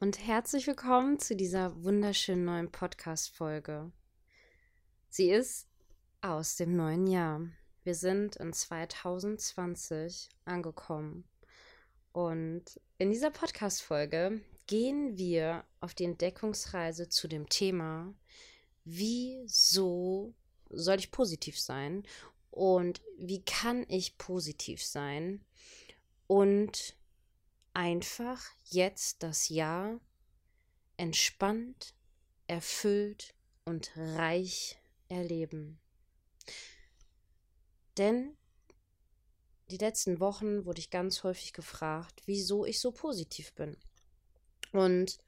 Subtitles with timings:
[0.00, 3.90] und herzlich willkommen zu dieser wunderschönen neuen Podcast-Folge.
[5.08, 5.66] Sie ist
[6.20, 7.40] aus dem neuen Jahr.
[7.82, 11.24] Wir sind in 2020 angekommen.
[12.12, 18.14] Und in dieser Podcast-Folge gehen wir auf die Entdeckungsreise zu dem Thema,
[18.84, 20.32] wieso
[20.70, 22.04] soll ich positiv sein
[22.52, 25.44] und wie kann ich positiv sein
[26.28, 26.97] und
[27.78, 30.00] einfach jetzt das Jahr
[30.96, 31.94] entspannt,
[32.48, 34.76] erfüllt und reich
[35.08, 35.78] erleben.
[37.96, 38.36] Denn
[39.70, 43.76] die letzten Wochen wurde ich ganz häufig gefragt, wieso ich so positiv bin.
[44.72, 45.18] Und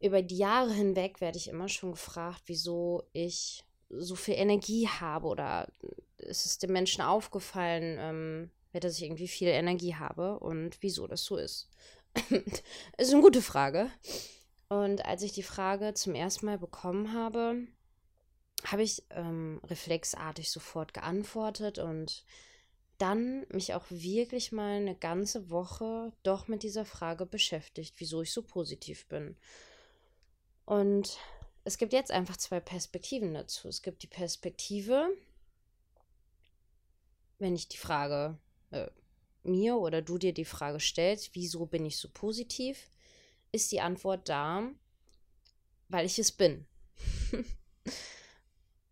[0.00, 5.28] über die Jahre hinweg werde ich immer schon gefragt, wieso ich so viel Energie habe
[5.28, 5.70] oder
[6.16, 11.24] ist es dem Menschen aufgefallen, ähm, dass ich irgendwie viel Energie habe und wieso das
[11.24, 11.68] so ist.
[12.98, 13.90] ist eine gute Frage.
[14.68, 17.66] Und als ich die Frage zum ersten Mal bekommen habe,
[18.64, 22.24] habe ich ähm, reflexartig sofort geantwortet und
[22.98, 28.32] dann mich auch wirklich mal eine ganze Woche doch mit dieser Frage beschäftigt, wieso ich
[28.32, 29.36] so positiv bin.
[30.64, 31.18] Und
[31.64, 33.68] es gibt jetzt einfach zwei Perspektiven dazu.
[33.68, 35.08] Es gibt die Perspektive,
[37.38, 38.38] wenn ich die Frage
[38.72, 38.90] äh,
[39.44, 42.90] mir oder du dir die Frage stellst, wieso bin ich so positiv,
[43.52, 44.70] ist die Antwort da,
[45.88, 46.66] weil ich es bin.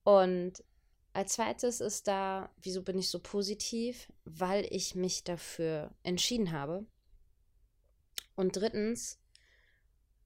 [0.05, 0.65] Und
[1.13, 6.87] als zweites ist da, wieso bin ich so positiv, weil ich mich dafür entschieden habe.
[8.37, 9.20] Und drittens,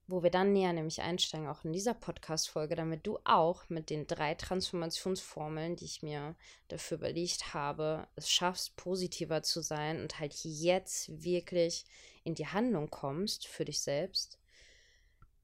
[0.07, 4.05] wo wir dann näher nämlich einsteigen, auch in dieser Podcast-Folge, damit du auch mit den
[4.05, 6.35] drei Transformationsformeln, die ich mir
[6.67, 11.85] dafür überlegt habe, es schaffst, positiver zu sein und halt jetzt wirklich
[12.23, 14.39] in die Handlung kommst für dich selbst,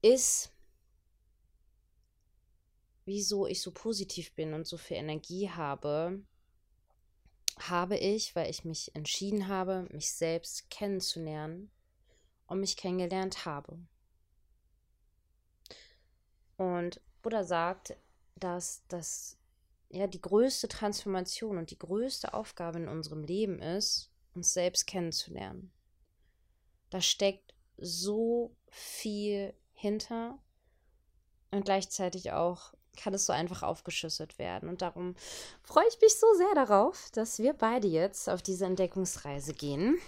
[0.00, 0.52] ist,
[3.04, 6.22] wieso ich so positiv bin und so viel Energie habe,
[7.58, 11.70] habe ich, weil ich mich entschieden habe, mich selbst kennenzulernen
[12.46, 13.78] und mich kennengelernt habe.
[16.62, 17.96] Und Buddha sagt,
[18.36, 19.36] dass das
[19.88, 25.72] ja die größte Transformation und die größte Aufgabe in unserem Leben ist, uns selbst kennenzulernen.
[26.90, 30.38] Da steckt so viel hinter
[31.50, 34.68] und gleichzeitig auch kann es so einfach aufgeschüsselt werden.
[34.68, 35.16] Und darum
[35.62, 39.98] freue ich mich so sehr darauf, dass wir beide jetzt auf diese Entdeckungsreise gehen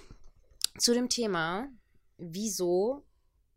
[0.79, 1.69] zu dem Thema,
[2.17, 3.03] wieso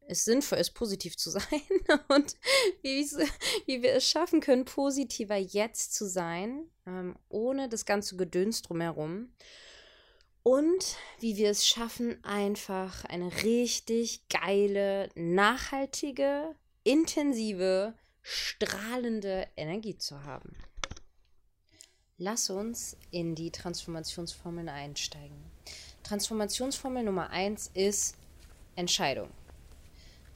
[0.07, 1.43] es sinnvoll ist, positiv zu sein
[2.07, 2.35] und
[2.81, 3.05] wie,
[3.65, 9.29] wie wir es schaffen können, positiver jetzt zu sein, ähm, ohne das ganze Gedöns drumherum.
[10.43, 20.55] Und wie wir es schaffen, einfach eine richtig geile, nachhaltige, intensive, strahlende Energie zu haben.
[22.17, 25.37] Lass uns in die Transformationsformeln einsteigen.
[26.03, 28.15] Transformationsformel Nummer 1 ist
[28.75, 29.29] Entscheidung.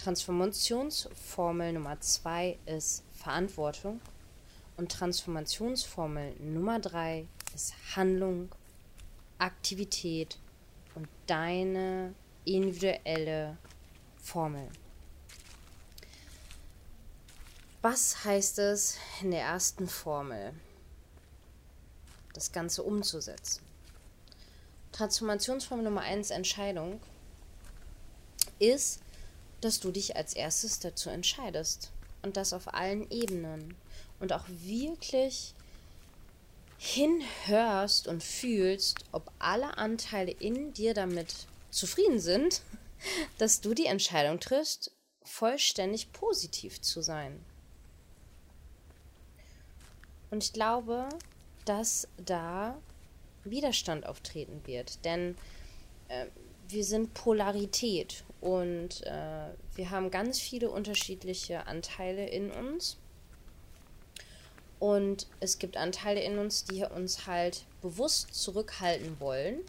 [0.04, 4.02] Transformationsformel Nummer zwei ist Verantwortung.
[4.76, 8.50] Und Transformationsformel Nummer drei ist Handlung,
[9.38, 10.40] Aktivität
[10.96, 13.58] und deine individuelle
[14.18, 14.70] Formel.
[17.84, 20.54] Was heißt es in der ersten Formel,
[22.34, 23.62] das Ganze umzusetzen?
[24.94, 27.00] Transformationsformel Nummer 1 Entscheidung
[28.58, 29.00] ist,
[29.62, 31.92] dass du dich als erstes dazu entscheidest.
[32.24, 33.76] Und das auf allen Ebenen.
[34.20, 35.54] Und auch wirklich
[36.78, 42.62] hinhörst und fühlst, ob alle Anteile in dir damit zufrieden sind,
[43.38, 44.92] dass du die Entscheidung triffst,
[45.24, 47.44] vollständig positiv zu sein.
[50.32, 51.08] Und ich glaube,
[51.66, 52.78] dass da
[53.44, 55.38] Widerstand auftreten wird, denn
[56.08, 56.26] äh,
[56.68, 62.98] wir sind Polarität und äh, wir haben ganz viele unterschiedliche Anteile in uns.
[64.80, 69.60] Und es gibt Anteile in uns, die uns halt bewusst zurückhalten wollen.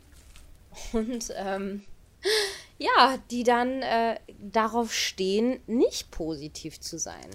[0.95, 1.85] Und ähm,
[2.79, 7.29] ja, die dann äh, darauf stehen, nicht positiv zu sein.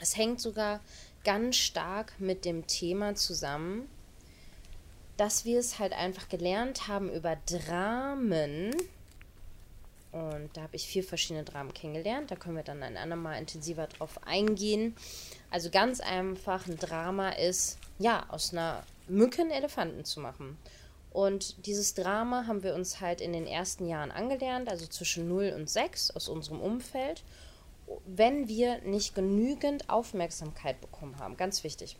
[0.00, 0.78] Es hängt sogar
[1.24, 3.90] ganz stark mit dem Thema zusammen,
[5.16, 8.70] dass wir es halt einfach gelernt haben über Dramen.
[10.10, 12.30] Und da habe ich vier verschiedene Dramen kennengelernt.
[12.30, 14.96] Da können wir dann ein andermal intensiver drauf eingehen.
[15.50, 20.56] Also ganz einfach, ein Drama ist, ja, aus einer Mücke einen Elefanten zu machen.
[21.10, 25.54] Und dieses Drama haben wir uns halt in den ersten Jahren angelernt, also zwischen 0
[25.56, 27.22] und 6 aus unserem Umfeld,
[28.06, 31.36] wenn wir nicht genügend Aufmerksamkeit bekommen haben.
[31.36, 31.96] Ganz wichtig.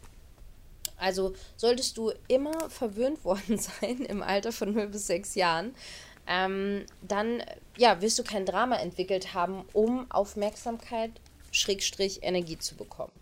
[0.99, 5.75] Also solltest du immer verwöhnt worden sein im Alter von 0 bis 6 Jahren,
[6.27, 7.43] ähm, dann
[7.79, 11.13] ja, wirst du kein Drama entwickelt haben, um Aufmerksamkeit,
[11.53, 13.13] Schrägstrich, Energie zu bekommen.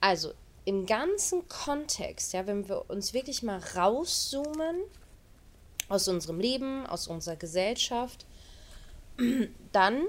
[0.00, 0.34] Also
[0.64, 4.82] im ganzen Kontext, ja, wenn wir uns wirklich mal rauszoomen
[5.88, 8.26] aus unserem Leben, aus unserer Gesellschaft,
[9.72, 10.02] dann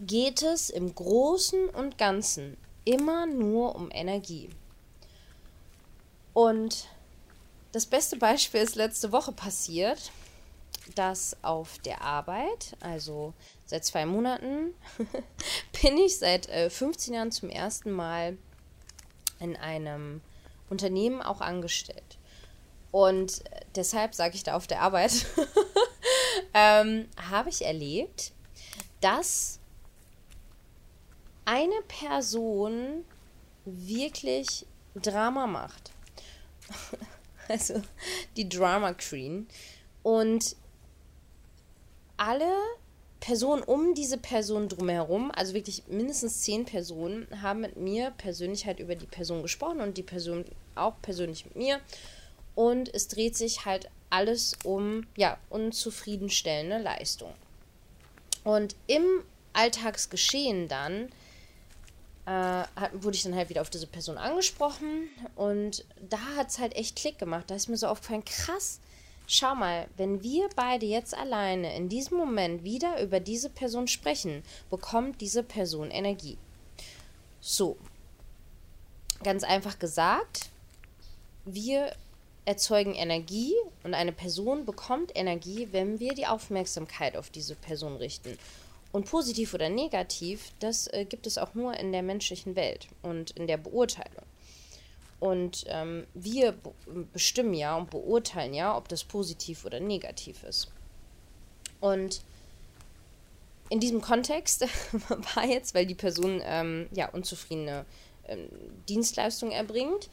[0.00, 4.50] geht es im Großen und Ganzen immer nur um Energie.
[6.34, 6.86] Und
[7.72, 10.12] das beste Beispiel ist letzte Woche passiert,
[10.94, 13.34] dass auf der Arbeit, also
[13.64, 14.74] seit zwei Monaten,
[15.82, 18.38] bin ich seit äh, 15 Jahren zum ersten Mal
[19.40, 20.20] in einem
[20.70, 22.18] Unternehmen auch angestellt.
[22.90, 23.42] Und
[23.74, 25.26] deshalb sage ich da auf der Arbeit,
[26.54, 28.32] ähm, habe ich erlebt,
[29.00, 29.58] dass
[31.44, 33.04] eine Person
[33.64, 35.90] wirklich Drama macht.
[37.48, 37.82] also
[38.36, 39.46] die Drama Queen.
[40.02, 40.56] Und
[42.16, 42.52] alle
[43.20, 48.78] Personen um diese Person drumherum, also wirklich mindestens zehn Personen, haben mit mir persönlich halt
[48.78, 51.80] über die Person gesprochen und die Person auch persönlich mit mir.
[52.54, 57.32] Und es dreht sich halt alles um, ja, unzufriedenstellende Leistung.
[58.44, 59.04] Und im
[59.52, 61.08] Alltagsgeschehen dann
[62.26, 66.76] äh, wurde ich dann halt wieder auf diese Person angesprochen und da hat es halt
[66.76, 67.44] echt Klick gemacht.
[67.48, 68.80] Da ist mir so aufgefallen, krass,
[69.26, 74.42] schau mal, wenn wir beide jetzt alleine in diesem Moment wieder über diese Person sprechen,
[74.70, 76.38] bekommt diese Person Energie.
[77.40, 77.76] So,
[79.22, 80.50] ganz einfach gesagt,
[81.44, 81.92] wir
[82.44, 88.38] erzeugen Energie und eine Person bekommt Energie, wenn wir die Aufmerksamkeit auf diese Person richten.
[88.92, 93.32] Und positiv oder negativ, das äh, gibt es auch nur in der menschlichen Welt und
[93.32, 94.24] in der Beurteilung.
[95.18, 96.54] Und ähm, wir
[97.12, 100.70] bestimmen ja und beurteilen ja, ob das positiv oder negativ ist.
[101.80, 102.20] Und
[103.70, 104.62] in diesem Kontext
[105.34, 107.84] war jetzt, weil die Person ähm, ja unzufriedene
[108.28, 108.48] ähm,
[108.88, 110.08] Dienstleistung erbringt,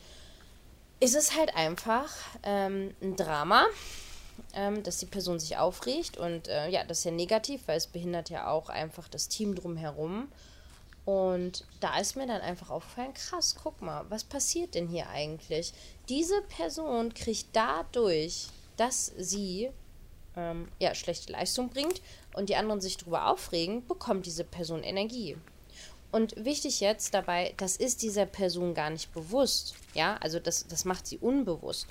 [1.00, 2.10] ist es halt einfach
[2.44, 3.66] ähm, ein Drama,
[4.54, 6.18] ähm, dass die Person sich aufregt.
[6.18, 9.54] Und äh, ja, das ist ja negativ, weil es behindert ja auch einfach das Team
[9.54, 10.30] drumherum.
[11.06, 15.74] Und da ist mir dann einfach aufgefallen, krass, guck mal, was passiert denn hier eigentlich?
[16.08, 18.48] Diese Person kriegt dadurch,
[18.78, 19.70] dass sie
[20.38, 22.02] ähm, ja, schlechte Leistung bringt
[22.36, 25.36] und die anderen sich darüber aufregen, bekommt diese Person Energie.
[26.12, 29.76] Und wichtig jetzt dabei, das ist dieser Person gar nicht bewusst.
[29.94, 31.88] Ja, also das, das macht sie unbewusst.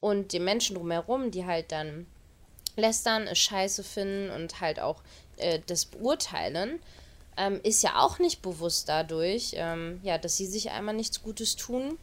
[0.00, 2.06] Und die Menschen drumherum, die halt dann
[2.76, 5.02] lästern, scheiße finden und halt auch
[5.36, 6.80] äh, das beurteilen,
[7.36, 11.56] ähm, ist ja auch nicht bewusst dadurch, ähm, ja, dass sie sich einmal nichts Gutes
[11.56, 11.98] tun.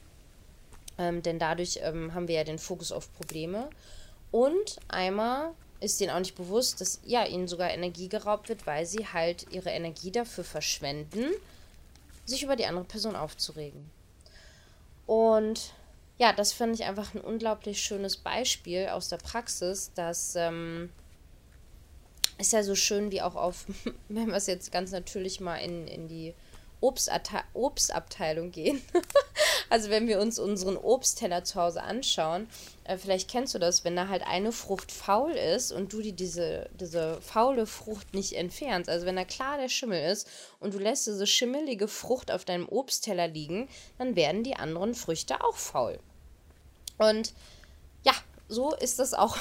[0.98, 3.70] Ähm, denn dadurch ähm, haben wir ja den Fokus auf Probleme.
[4.32, 8.86] Und einmal ist denen auch nicht bewusst, dass ja ihnen sogar Energie geraubt wird, weil
[8.86, 11.26] sie halt ihre Energie dafür verschwenden,
[12.26, 13.90] sich über die andere Person aufzuregen.
[15.08, 15.74] Und
[16.20, 20.92] ja, das finde ich einfach ein unglaublich schönes Beispiel aus der Praxis, dass ähm,
[22.42, 23.66] ist ja so schön wie auch auf,
[24.10, 26.34] wenn wir es jetzt ganz natürlich mal in, in die
[26.82, 28.82] Obstabteilung gehen.
[29.70, 32.48] also wenn wir uns unseren Obstteller zu Hause anschauen,
[32.86, 36.14] äh, vielleicht kennst du das, wenn da halt eine Frucht faul ist und du die
[36.14, 40.28] diese, diese faule Frucht nicht entfernst, also wenn da klar der Schimmel ist
[40.60, 43.70] und du lässt diese schimmelige Frucht auf deinem Obstteller liegen,
[44.00, 46.00] dann werden die anderen Früchte auch faul.
[46.98, 47.34] Und
[48.52, 49.38] so ist das auch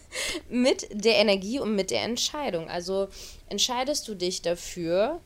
[0.48, 2.68] mit der Energie und mit der Entscheidung.
[2.68, 3.08] Also
[3.48, 5.20] entscheidest du dich dafür,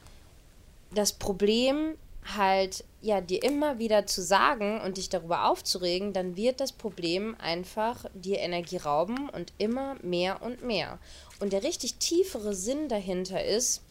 [0.91, 1.97] das Problem
[2.37, 7.37] halt ja dir immer wieder zu sagen und dich darüber aufzuregen, dann wird das Problem
[7.39, 10.99] einfach dir Energie rauben und immer mehr und mehr.
[11.41, 13.83] Und der richtig tiefere Sinn dahinter ist,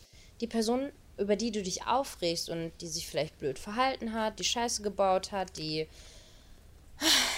[0.42, 4.44] die Person, über die du dich aufregst und die sich vielleicht blöd verhalten hat, die
[4.44, 5.88] Scheiße gebaut hat, die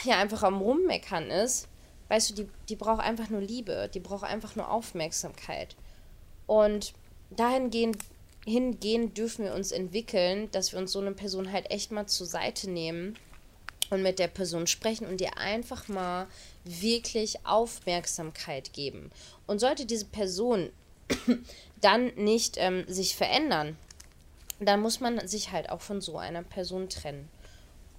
[0.03, 1.67] ja einfach am Rummeckern ist,
[2.09, 5.75] weißt du, die, die braucht einfach nur Liebe, die braucht einfach nur Aufmerksamkeit.
[6.45, 6.93] Und
[7.29, 7.97] dahingehend
[8.45, 12.25] hingehend dürfen wir uns entwickeln, dass wir uns so eine Person halt echt mal zur
[12.25, 13.15] Seite nehmen
[13.89, 16.27] und mit der Person sprechen und ihr einfach mal
[16.63, 19.11] wirklich Aufmerksamkeit geben.
[19.47, 20.69] Und sollte diese Person
[21.81, 23.77] dann nicht ähm, sich verändern,
[24.59, 27.29] dann muss man sich halt auch von so einer Person trennen.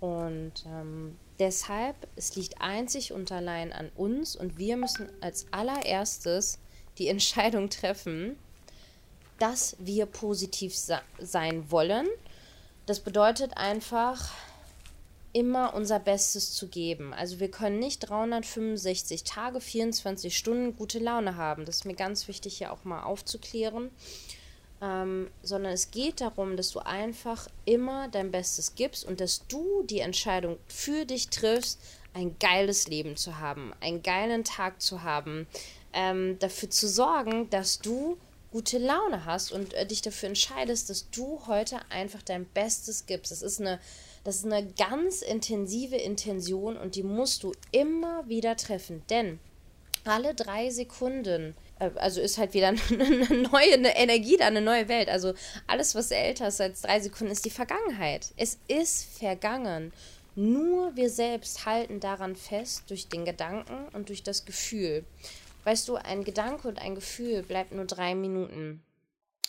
[0.00, 6.58] Und ähm, deshalb, es liegt einzig und allein an uns und wir müssen als allererstes
[6.98, 8.36] die Entscheidung treffen,
[9.38, 12.06] dass wir positiv sein wollen.
[12.86, 14.32] Das bedeutet einfach,
[15.32, 17.14] immer unser Bestes zu geben.
[17.14, 21.64] Also wir können nicht 365 Tage, 24 Stunden gute Laune haben.
[21.64, 23.90] Das ist mir ganz wichtig hier auch mal aufzuklären.
[24.82, 29.82] Ähm, sondern es geht darum, dass du einfach immer dein Bestes gibst und dass du
[29.82, 31.78] die Entscheidung für dich triffst,
[32.14, 35.46] ein geiles Leben zu haben, einen geilen Tag zu haben,
[35.92, 38.16] ähm, dafür zu sorgen, dass du
[38.50, 43.30] gute Laune hast und äh, dich dafür entscheidest, dass du heute einfach dein Bestes gibst.
[43.30, 43.78] Das ist eine
[44.24, 49.38] das ist eine ganz intensive Intention und die musst du immer wieder treffen, denn
[50.04, 55.08] alle drei Sekunden, also ist halt wieder eine neue Energie da, eine neue Welt.
[55.08, 55.34] Also
[55.66, 58.32] alles, was älter ist als drei Sekunden, ist die Vergangenheit.
[58.36, 59.92] Es ist vergangen.
[60.36, 65.04] Nur wir selbst halten daran fest durch den Gedanken und durch das Gefühl.
[65.64, 68.82] Weißt du, ein Gedanke und ein Gefühl bleibt nur drei Minuten.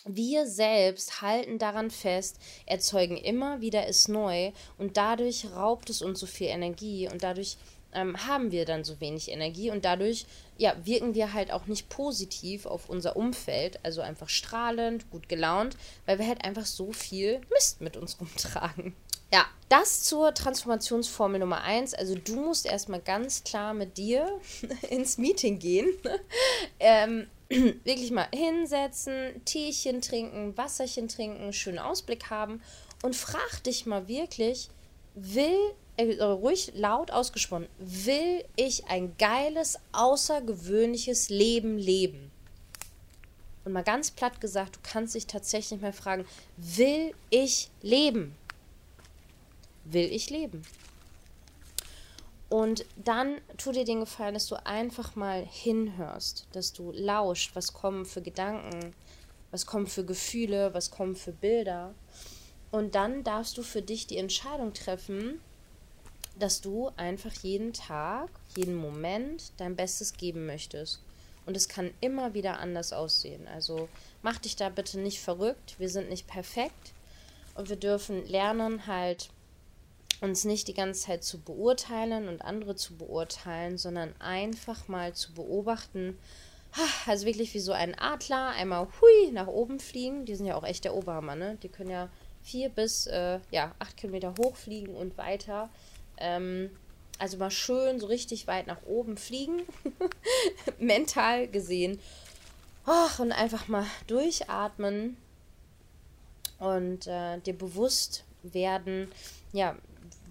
[0.04, 6.18] Wir selbst halten daran fest, erzeugen immer wieder es neu und dadurch raubt es uns
[6.18, 7.56] so viel Energie und dadurch
[7.94, 11.88] ähm, haben wir dann so wenig Energie und dadurch ja, wirken wir halt auch nicht
[11.88, 17.40] positiv auf unser Umfeld, also einfach strahlend, gut gelaunt, weil wir halt einfach so viel
[17.52, 18.94] Mist mit uns rumtragen.
[19.32, 21.94] Ja, das zur Transformationsformel Nummer 1.
[21.94, 24.28] Also du musst erstmal ganz klar mit dir
[24.90, 25.88] ins Meeting gehen.
[26.78, 32.62] ähm, wirklich mal hinsetzen, Teechen trinken, Wasserchen trinken, schönen Ausblick haben
[33.02, 34.68] und frag dich mal wirklich,
[35.14, 35.58] will,
[36.10, 42.30] ruhig laut ausgesprochen, will ich ein geiles, außergewöhnliches Leben leben?
[43.64, 48.34] Und mal ganz platt gesagt, du kannst dich tatsächlich mal fragen, will ich leben?
[49.84, 50.62] Will ich leben?
[52.48, 57.72] Und dann tu dir den Gefallen, dass du einfach mal hinhörst, dass du lauscht, was
[57.72, 58.94] kommen für Gedanken,
[59.50, 61.94] was kommen für Gefühle, was kommen für Bilder.
[62.70, 65.40] Und dann darfst du für dich die Entscheidung treffen,
[66.42, 71.00] dass du einfach jeden Tag, jeden Moment dein Bestes geben möchtest.
[71.46, 73.46] Und es kann immer wieder anders aussehen.
[73.48, 73.88] Also
[74.22, 75.76] mach dich da bitte nicht verrückt.
[75.78, 76.92] Wir sind nicht perfekt.
[77.54, 79.30] Und wir dürfen lernen, halt
[80.20, 85.32] uns nicht die ganze Zeit zu beurteilen und andere zu beurteilen, sondern einfach mal zu
[85.32, 86.16] beobachten,
[87.06, 90.24] also wirklich wie so ein Adler, einmal hui nach oben fliegen.
[90.24, 91.58] Die sind ja auch echt der Oberhammer, ne?
[91.62, 92.08] Die können ja
[92.42, 95.68] vier bis äh, ja, acht Kilometer hochfliegen und weiter.
[96.18, 96.70] Ähm,
[97.18, 99.62] also mal schön so richtig weit nach oben fliegen,
[100.78, 102.00] mental gesehen.
[102.86, 105.16] Och, und einfach mal durchatmen
[106.58, 109.08] und äh, dir bewusst werden,
[109.52, 109.76] ja,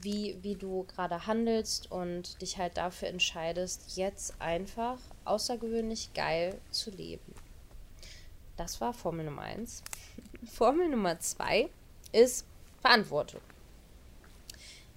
[0.02, 6.90] wie, wie du gerade handelst und dich halt dafür entscheidest, jetzt einfach außergewöhnlich geil zu
[6.92, 7.34] leben.
[8.58, 9.84] Das war Formel Nummer 1.
[10.52, 11.70] Formel Nummer 2
[12.12, 12.46] ist
[12.82, 13.42] Verantwortung.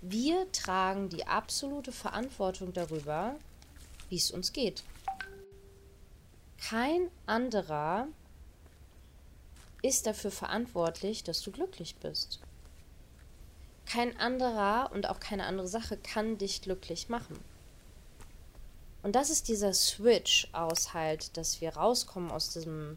[0.07, 3.37] Wir tragen die absolute Verantwortung darüber,
[4.11, 4.85] wie es uns geht.
[6.59, 8.09] Kein anderer
[9.81, 12.39] ist dafür verantwortlich, dass du glücklich bist.
[13.87, 17.39] Kein anderer und auch keine andere Sache kann dich glücklich machen.
[19.03, 22.97] Und das ist dieser Switch aus halt, dass wir rauskommen aus diesem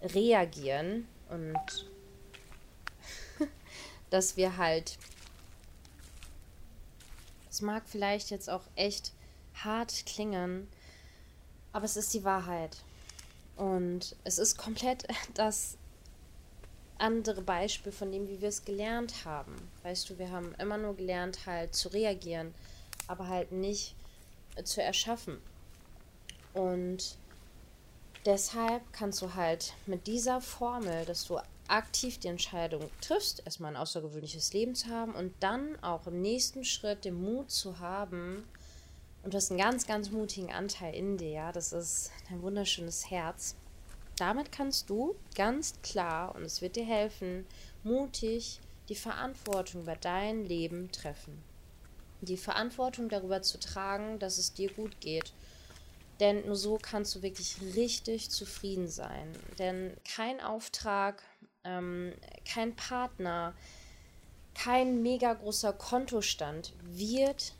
[0.00, 1.90] Reagieren und
[4.10, 4.96] dass wir halt.
[7.56, 9.14] Es mag vielleicht jetzt auch echt
[9.54, 10.68] hart klingen,
[11.72, 12.76] aber es ist die Wahrheit.
[13.56, 15.78] Und es ist komplett das
[16.98, 19.54] andere Beispiel von dem, wie wir es gelernt haben.
[19.84, 22.54] Weißt du, wir haben immer nur gelernt, halt zu reagieren,
[23.06, 23.94] aber halt nicht
[24.62, 25.38] zu erschaffen.
[26.52, 27.16] Und
[28.26, 33.76] deshalb kannst du halt mit dieser Formel, dass du aktiv die Entscheidung triffst, erstmal ein
[33.76, 38.44] außergewöhnliches Leben zu haben und dann auch im nächsten Schritt den Mut zu haben,
[39.22, 43.10] und du hast einen ganz, ganz mutigen Anteil in dir, ja, das ist dein wunderschönes
[43.10, 43.56] Herz
[44.16, 47.46] damit kannst du ganz klar, und es wird dir helfen,
[47.84, 51.42] mutig die Verantwortung über dein Leben treffen.
[52.22, 55.32] Die Verantwortung darüber zu tragen, dass es dir gut geht.
[56.18, 59.30] Denn nur so kannst du wirklich richtig zufrieden sein.
[59.58, 61.22] Denn kein Auftrag,
[61.66, 62.12] ähm,
[62.50, 63.54] kein Partner,
[64.54, 67.52] kein mega großer Kontostand wird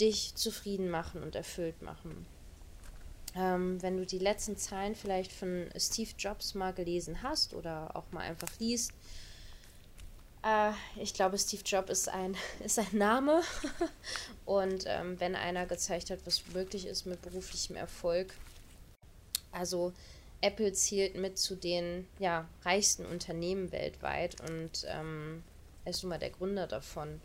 [0.00, 2.26] dich zufrieden machen und erfüllt machen.
[3.34, 8.10] Ähm, wenn du die letzten Zeilen vielleicht von Steve Jobs mal gelesen hast oder auch
[8.10, 8.92] mal einfach liest,
[10.42, 13.42] äh, ich glaube, Steve Jobs ist ein, ist ein Name.
[14.46, 18.32] Und ähm, wenn einer gezeigt hat, was möglich ist mit beruflichem Erfolg,
[19.52, 19.92] also
[20.40, 25.42] Apple zählt mit zu den ja, reichsten Unternehmen weltweit und ähm,
[25.84, 27.20] er ist nun mal der Gründer davon.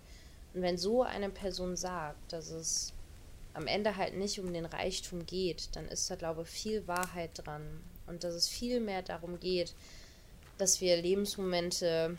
[0.53, 2.93] Und wenn so eine Person sagt, dass es
[3.53, 7.31] am Ende halt nicht um den Reichtum geht, dann ist da, glaube ich, viel Wahrheit
[7.35, 7.83] dran.
[8.07, 9.73] Und dass es viel mehr darum geht,
[10.57, 12.17] dass wir Lebensmomente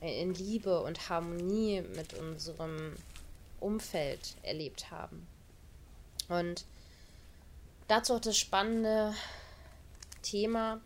[0.00, 2.94] in Liebe und Harmonie mit unserem
[3.60, 5.26] Umfeld erlebt haben.
[6.28, 6.64] Und
[7.88, 9.14] dazu auch das spannende
[10.22, 10.80] Thema,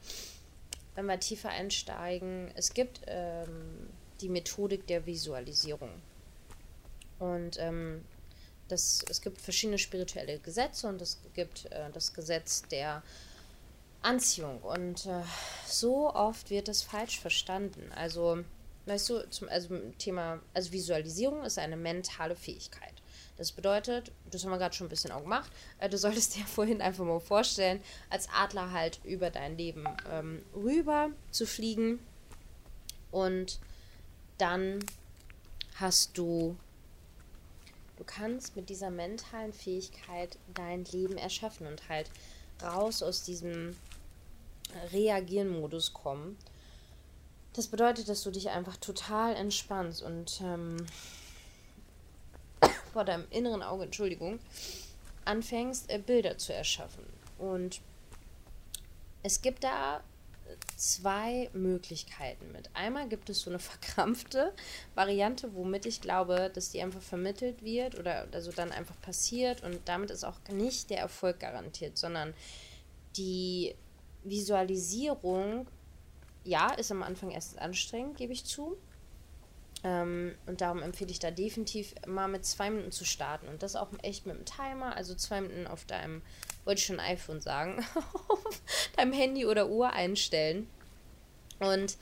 [0.95, 2.51] wenn wir tiefer einsteigen.
[2.55, 3.89] Es gibt ähm,
[4.21, 5.91] die Methodik der Visualisierung.
[7.19, 8.05] Und ähm,
[8.69, 13.03] das, es gibt verschiedene spirituelle Gesetze und es gibt äh, das Gesetz der
[14.03, 14.61] Anziehung.
[14.63, 15.23] Und äh,
[15.67, 17.91] so oft wird es falsch verstanden.
[17.95, 18.45] Also
[18.87, 22.94] Weißt du, zum also Thema, also Visualisierung ist eine mentale Fähigkeit.
[23.37, 26.45] Das bedeutet, das haben wir gerade schon ein bisschen auch gemacht, äh, du solltest dir
[26.47, 31.99] vorhin einfach mal vorstellen, als Adler halt über dein Leben ähm, rüber zu fliegen.
[33.11, 33.59] Und
[34.39, 34.85] dann
[35.77, 36.57] hast du,
[37.97, 42.11] du kannst mit dieser mentalen Fähigkeit dein Leben erschaffen und halt
[42.63, 43.77] raus aus diesem
[44.93, 46.37] Reagieren-Modus kommen.
[47.53, 50.77] Das bedeutet, dass du dich einfach total entspannst und ähm,
[52.95, 54.39] vor deinem inneren Auge, Entschuldigung,
[55.27, 57.05] anfängst, äh, Bilder zu erschaffen.
[57.39, 57.81] Und
[59.23, 60.01] es gibt da
[60.77, 62.71] zwei Möglichkeiten mit.
[62.75, 64.53] Einmal gibt es so eine verkrampfte
[64.95, 69.81] Variante, womit ich glaube, dass die einfach vermittelt wird oder also dann einfach passiert und
[69.87, 72.33] damit ist auch nicht der Erfolg garantiert, sondern
[73.17, 73.75] die
[74.23, 75.67] Visualisierung
[76.45, 78.77] ja, ist am Anfang erst anstrengend, gebe ich zu.
[79.85, 83.47] Ähm, und darum empfehle ich da definitiv mal mit zwei Minuten zu starten.
[83.49, 86.23] Und das auch echt mit einem Timer, also zwei Minuten auf deinem,
[86.65, 87.85] wollte ich schon iPhone sagen,
[88.29, 88.61] auf
[88.97, 90.69] deinem Handy oder Uhr einstellen.
[91.61, 91.99] Und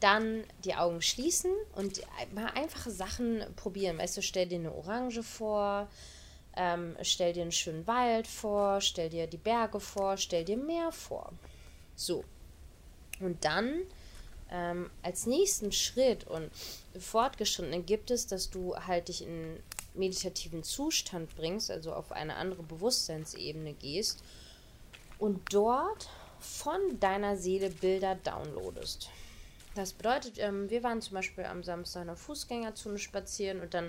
[0.00, 2.02] dann die Augen schließen und
[2.34, 3.98] mal einfache Sachen probieren.
[3.98, 5.88] Weißt du, stell dir eine Orange vor,
[6.54, 10.92] ähm, stell dir einen schönen Wald vor, stell dir die Berge vor, stell dir Meer
[10.92, 11.32] vor.
[11.94, 12.24] So,
[13.20, 13.82] und dann
[14.52, 16.50] ähm, als nächsten Schritt und
[16.98, 19.58] fortgeschrittenen gibt es, dass du halt dich in
[19.94, 24.22] meditativen Zustand bringst, also auf eine andere Bewusstseinsebene gehst
[25.18, 29.08] und dort von deiner Seele Bilder downloadest.
[29.74, 33.88] Das bedeutet, ähm, wir waren zum Beispiel am Samstag in der Fußgängerzone spazieren und dann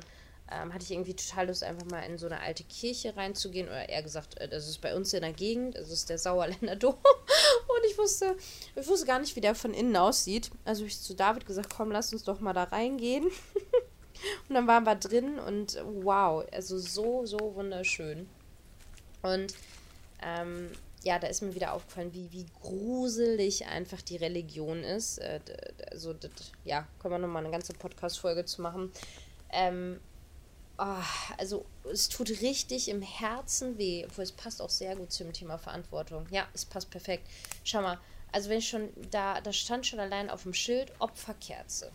[0.51, 3.67] ähm, hatte ich irgendwie total Lust, einfach mal in so eine alte Kirche reinzugehen.
[3.67, 6.75] Oder eher gesagt, äh, das ist bei uns in der Gegend, das ist der Sauerländer
[6.77, 6.95] Dom.
[6.95, 8.35] Und ich wusste,
[8.75, 10.51] ich wusste gar nicht, wie der von innen aussieht.
[10.65, 13.25] Also habe ich zu David gesagt, komm, lass uns doch mal da reingehen.
[14.49, 18.29] und dann waren wir drin und wow, also so, so wunderschön.
[19.21, 19.53] Und
[20.21, 20.69] ähm,
[21.03, 25.17] ja, da ist mir wieder aufgefallen, wie, wie gruselig einfach die Religion ist.
[25.17, 25.39] Äh,
[25.91, 26.15] also,
[26.63, 28.91] ja, können wir nochmal eine ganze Podcast-Folge zu machen.
[29.51, 29.99] Ähm,
[30.77, 31.03] oh,
[31.37, 35.57] also es tut richtig im Herzen weh, obwohl es passt auch sehr gut zum Thema
[35.57, 36.25] Verantwortung.
[36.31, 37.27] Ja, es passt perfekt.
[37.63, 37.99] Schau mal,
[38.31, 41.91] also wenn ich schon, da, da stand schon allein auf dem Schild Opferkerze.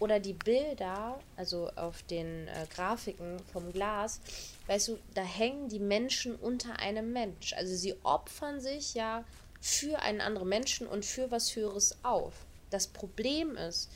[0.00, 4.20] Oder die Bilder, also auf den äh, Grafiken vom Glas,
[4.66, 7.52] weißt du, da hängen die Menschen unter einem Mensch.
[7.52, 9.24] Also sie opfern sich ja
[9.60, 12.34] für einen anderen Menschen und für was Höheres auf.
[12.70, 13.88] Das Problem ist,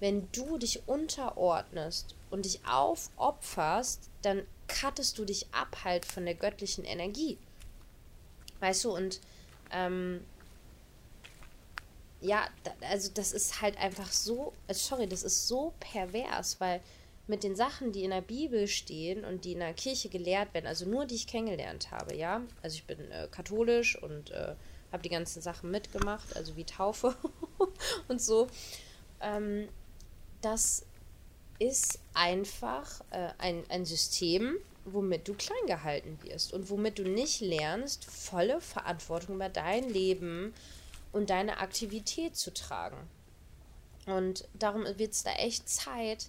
[0.00, 6.34] wenn du dich unterordnest und dich aufopferst, dann cuttest du dich ab halt von der
[6.34, 7.38] göttlichen Energie.
[8.60, 9.20] Weißt du, und
[9.72, 10.24] ähm,
[12.20, 12.48] ja,
[12.82, 16.80] also das ist halt einfach so, äh, sorry, das ist so pervers, weil
[17.26, 20.66] mit den Sachen, die in der Bibel stehen und die in der Kirche gelehrt werden,
[20.66, 24.54] also nur die ich kennengelernt habe, ja, also ich bin äh, katholisch und äh,
[24.92, 27.14] habe die ganzen Sachen mitgemacht, also wie Taufe
[28.08, 28.48] und so,
[29.20, 29.68] ähm,
[30.40, 30.84] das
[31.58, 37.40] ist einfach äh, ein, ein System, womit du klein gehalten wirst und womit du nicht
[37.40, 40.54] lernst, volle Verantwortung über dein Leben
[41.12, 42.96] und deine Aktivität zu tragen.
[44.06, 46.28] Und darum wird es da echt Zeit,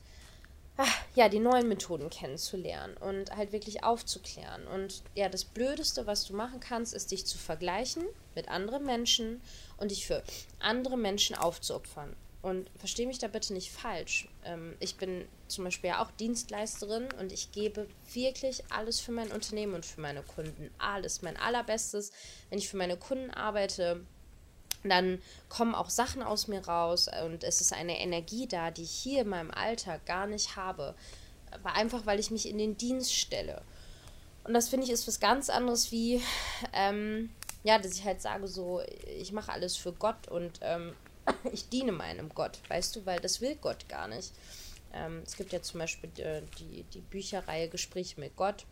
[1.15, 4.67] ja, die neuen Methoden kennenzulernen und halt wirklich aufzuklären.
[4.67, 8.03] Und ja, das Blödeste, was du machen kannst, ist dich zu vergleichen
[8.35, 9.41] mit anderen Menschen
[9.77, 10.23] und dich für
[10.59, 12.15] andere Menschen aufzuopfern.
[12.41, 14.27] Und verstehe mich da bitte nicht falsch.
[14.43, 19.31] Ähm, ich bin zum Beispiel ja auch Dienstleisterin und ich gebe wirklich alles für mein
[19.31, 20.71] Unternehmen und für meine Kunden.
[20.79, 22.11] Alles, mein allerbestes.
[22.49, 24.03] Wenn ich für meine Kunden arbeite,
[24.83, 28.91] dann kommen auch Sachen aus mir raus und es ist eine Energie da, die ich
[28.91, 30.95] hier in meinem Alltag gar nicht habe.
[31.51, 33.61] Aber einfach, weil ich mich in den Dienst stelle.
[34.43, 36.21] Und das finde ich ist was ganz anderes wie,
[36.73, 37.29] ähm,
[37.63, 38.81] ja, dass ich halt sage, so,
[39.19, 40.95] ich mache alles für Gott und ähm,
[41.51, 44.31] ich diene meinem Gott, weißt du, weil das will Gott gar nicht.
[44.93, 48.65] Ähm, es gibt ja zum Beispiel äh, die, die Bücherreihe Gespräche mit Gott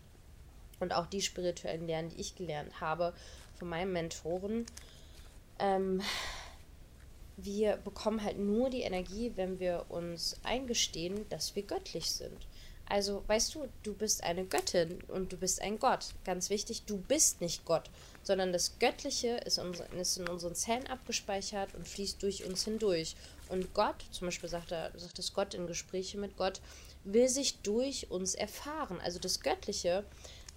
[0.79, 3.13] und auch die spirituellen Lernen, die ich gelernt habe
[3.57, 4.65] von meinen Mentoren
[5.59, 6.01] ähm,
[7.37, 12.47] wir bekommen halt nur die Energie, wenn wir uns eingestehen, dass wir göttlich sind.
[12.89, 16.07] Also, weißt du, du bist eine Göttin und du bist ein Gott.
[16.25, 17.89] Ganz wichtig, du bist nicht Gott,
[18.23, 23.15] sondern das Göttliche ist, in unseren Zellen abgespeichert und fließt durch uns hindurch.
[23.47, 26.61] Und Gott, zum Beispiel sagt, er, sagt es Gott in Gespräche mit Gott,
[27.03, 28.99] will sich durch uns erfahren.
[29.01, 30.03] Also das Göttliche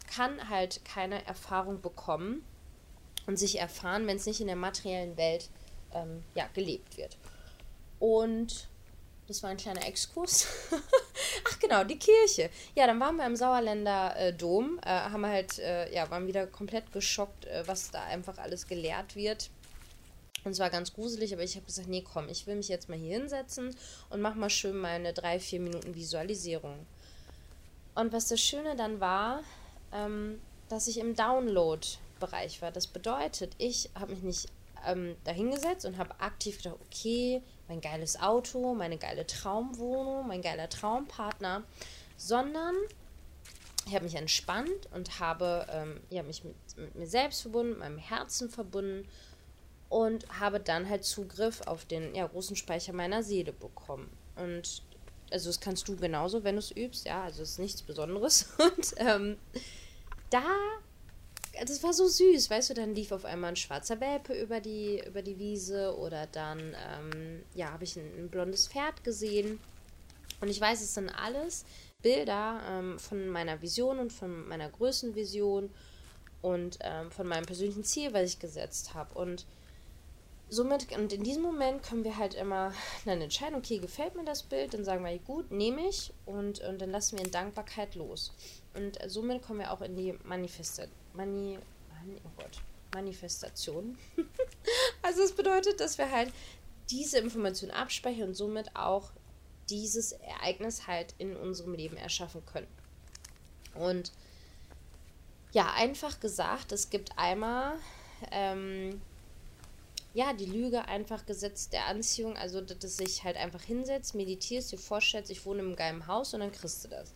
[0.08, 2.44] kann halt keine Erfahrung bekommen,
[3.26, 5.48] und sich erfahren, wenn es nicht in der materiellen Welt
[5.94, 7.16] ähm, ja, gelebt wird.
[7.98, 8.68] Und
[9.32, 10.46] das war ein kleiner Exkurs.
[11.48, 12.50] Ach genau, die Kirche.
[12.74, 16.26] Ja, dann waren wir im Sauerländer äh, Dom, äh, haben wir halt, äh, ja, waren
[16.26, 19.50] wieder komplett geschockt, äh, was da einfach alles gelehrt wird.
[20.44, 22.98] Und zwar ganz gruselig, aber ich habe gesagt, nee, komm, ich will mich jetzt mal
[22.98, 23.74] hier hinsetzen
[24.10, 26.84] und mach mal schön meine drei, vier Minuten Visualisierung.
[27.94, 29.42] Und was das Schöne dann war,
[29.92, 31.86] ähm, dass ich im Download
[32.22, 32.70] Bereich war.
[32.70, 34.48] Das bedeutet, ich habe mich nicht
[34.86, 40.68] ähm, dahingesetzt und habe aktiv gedacht, okay, mein geiles Auto, meine geile Traumwohnung, mein geiler
[40.68, 41.62] Traumpartner,
[42.16, 42.74] sondern
[43.86, 47.98] ich habe mich entspannt und habe ähm, ja, mich mit, mit mir selbst verbunden, meinem
[47.98, 49.08] Herzen verbunden
[49.88, 54.08] und habe dann halt Zugriff auf den ja, großen Speicher meiner Seele bekommen.
[54.36, 54.82] Und
[55.30, 58.48] also das kannst du genauso, wenn du es übst, ja, also es ist nichts Besonderes.
[58.58, 59.36] Und ähm,
[60.30, 60.44] da
[61.60, 65.02] das war so süß, weißt du, dann lief auf einmal ein schwarzer Welpe über die,
[65.06, 69.60] über die Wiese oder dann, ähm, ja, habe ich ein, ein, blondes Pferd gesehen.
[70.40, 71.64] Und ich weiß, es sind alles
[72.00, 75.70] Bilder ähm, von meiner Vision und von meiner Größenvision
[76.40, 79.14] und ähm, von meinem persönlichen Ziel, was ich gesetzt habe.
[79.14, 79.46] Und
[80.48, 82.72] somit, und in diesem Moment können wir halt immer
[83.04, 86.80] dann entscheiden, okay, gefällt mir das Bild, dann sagen wir, gut, nehme ich und, und
[86.80, 88.32] dann lassen wir in Dankbarkeit los.
[88.74, 91.58] Und somit kommen wir auch in die Manifestation Mani,
[92.24, 92.60] oh Gott,
[92.94, 93.98] Manifestation.
[95.02, 96.32] also es bedeutet, dass wir halt
[96.90, 99.10] diese Information abspeichern und somit auch
[99.70, 102.66] dieses Ereignis halt in unserem Leben erschaffen können.
[103.74, 104.12] Und
[105.52, 107.74] ja, einfach gesagt, es gibt einmal
[108.30, 109.00] ähm,
[110.14, 114.72] ja, die Lüge einfach Gesetz der Anziehung, also dass du sich halt einfach hinsetzt, meditierst,
[114.72, 117.12] dir vorstellst, ich wohne im geilen Haus und dann kriegst du das.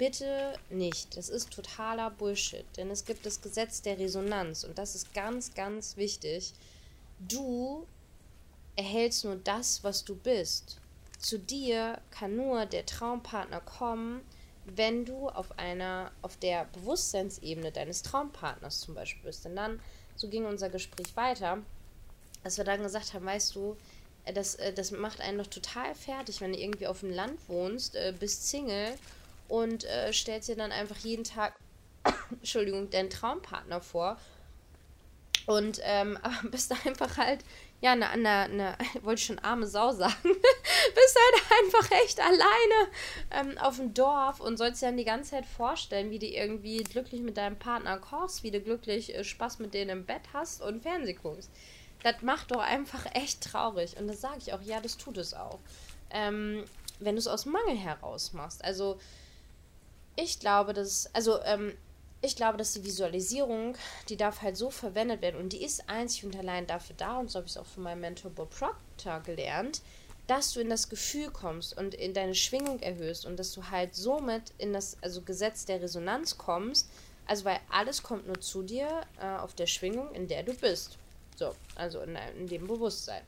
[0.00, 1.14] Bitte nicht.
[1.18, 2.64] Das ist totaler Bullshit.
[2.78, 6.54] Denn es gibt das Gesetz der Resonanz und das ist ganz, ganz wichtig.
[7.18, 7.86] Du
[8.76, 10.78] erhältst nur das, was du bist.
[11.18, 14.22] Zu dir kann nur der Traumpartner kommen,
[14.64, 19.44] wenn du auf einer, auf der Bewusstseinsebene deines Traumpartners zum Beispiel bist.
[19.44, 19.80] Denn dann,
[20.16, 21.58] so ging unser Gespräch weiter,
[22.42, 23.76] dass wir dann gesagt haben, weißt du,
[24.32, 27.96] das, äh, das macht einen doch total fertig, wenn du irgendwie auf dem Land wohnst,
[27.96, 28.94] äh, bist Single
[29.50, 31.54] und äh, stellst dir dann einfach jeden Tag,
[32.30, 34.16] Entschuldigung, deinen Traumpartner vor.
[35.46, 36.18] Und ähm,
[36.50, 37.40] bist da einfach halt,
[37.80, 42.90] ja, eine, eine, eine wollte ich schon arme Sau sagen, bist halt einfach echt alleine
[43.32, 46.84] ähm, auf dem Dorf und sollst dir dann die ganze Zeit vorstellen, wie du irgendwie
[46.84, 50.62] glücklich mit deinem Partner kochst, wie du glücklich äh, Spaß mit denen im Bett hast
[50.62, 51.50] und Fernseh guckst.
[52.04, 53.96] Das macht doch einfach echt traurig.
[53.98, 55.58] Und das sage ich auch, ja, das tut es auch.
[56.10, 56.64] Ähm,
[57.00, 58.64] wenn du es aus Mangel heraus machst.
[58.64, 58.98] Also,
[60.22, 61.76] ich glaube, dass, also, ähm,
[62.22, 63.76] ich glaube, dass die Visualisierung,
[64.08, 67.30] die darf halt so verwendet werden und die ist einzig und allein dafür da, und
[67.30, 69.80] so habe ich es auch von meinem Mentor Bob Proctor gelernt,
[70.26, 73.96] dass du in das Gefühl kommst und in deine Schwingung erhöhst und dass du halt
[73.96, 76.88] somit in das also Gesetz der Resonanz kommst.
[77.26, 78.88] Also weil alles kommt nur zu dir
[79.20, 80.98] äh, auf der Schwingung, in der du bist.
[81.36, 83.22] So, also in, in dem Bewusstsein.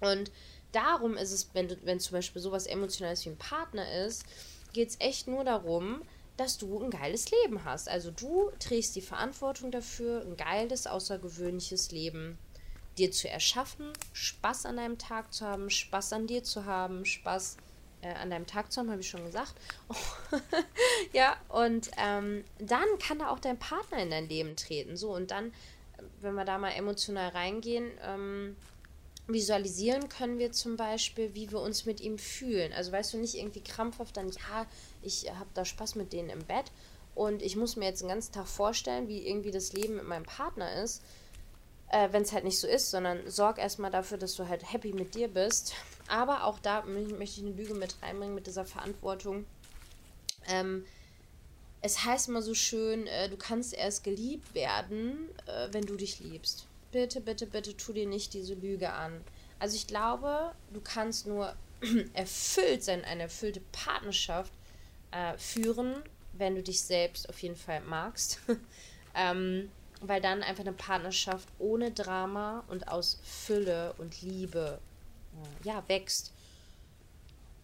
[0.00, 0.32] Und
[0.72, 4.24] darum ist es, wenn, du, wenn zum Beispiel sowas Emotionales wie ein Partner ist,
[4.72, 6.02] geht es echt nur darum,
[6.36, 7.88] dass du ein geiles Leben hast.
[7.88, 12.38] Also du trägst die Verantwortung dafür, ein geiles, außergewöhnliches Leben
[12.96, 17.56] dir zu erschaffen, Spaß an deinem Tag zu haben, Spaß an dir zu haben, Spaß
[18.02, 19.54] äh, an deinem Tag zu haben, habe ich schon gesagt.
[21.12, 24.96] ja, und ähm, dann kann da auch dein Partner in dein Leben treten.
[24.96, 25.52] So, und dann,
[26.20, 28.56] wenn wir da mal emotional reingehen, ähm,
[29.28, 32.72] visualisieren können wir zum Beispiel, wie wir uns mit ihm fühlen.
[32.72, 34.66] Also weißt du nicht irgendwie krampfhaft dann, ja,
[35.02, 36.72] ich habe da Spaß mit denen im Bett
[37.14, 40.24] und ich muss mir jetzt den ganzen Tag vorstellen, wie irgendwie das Leben mit meinem
[40.24, 41.02] Partner ist,
[41.90, 44.92] äh, wenn es halt nicht so ist, sondern sorg erstmal dafür, dass du halt happy
[44.92, 45.74] mit dir bist.
[46.08, 49.44] Aber auch da möchte ich eine Lüge mit reinbringen mit dieser Verantwortung.
[50.48, 50.86] Ähm,
[51.82, 56.18] es heißt immer so schön, äh, du kannst erst geliebt werden, äh, wenn du dich
[56.20, 59.22] liebst bitte, bitte, bitte tu dir nicht diese Lüge an.
[59.58, 61.54] Also ich glaube, du kannst nur
[62.12, 64.52] erfüllt sein, eine erfüllte Partnerschaft
[65.10, 68.40] äh, führen, wenn du dich selbst auf jeden Fall magst.
[69.14, 69.70] ähm,
[70.00, 74.78] weil dann einfach eine Partnerschaft ohne Drama und aus Fülle und Liebe
[75.34, 76.32] äh, ja, wächst.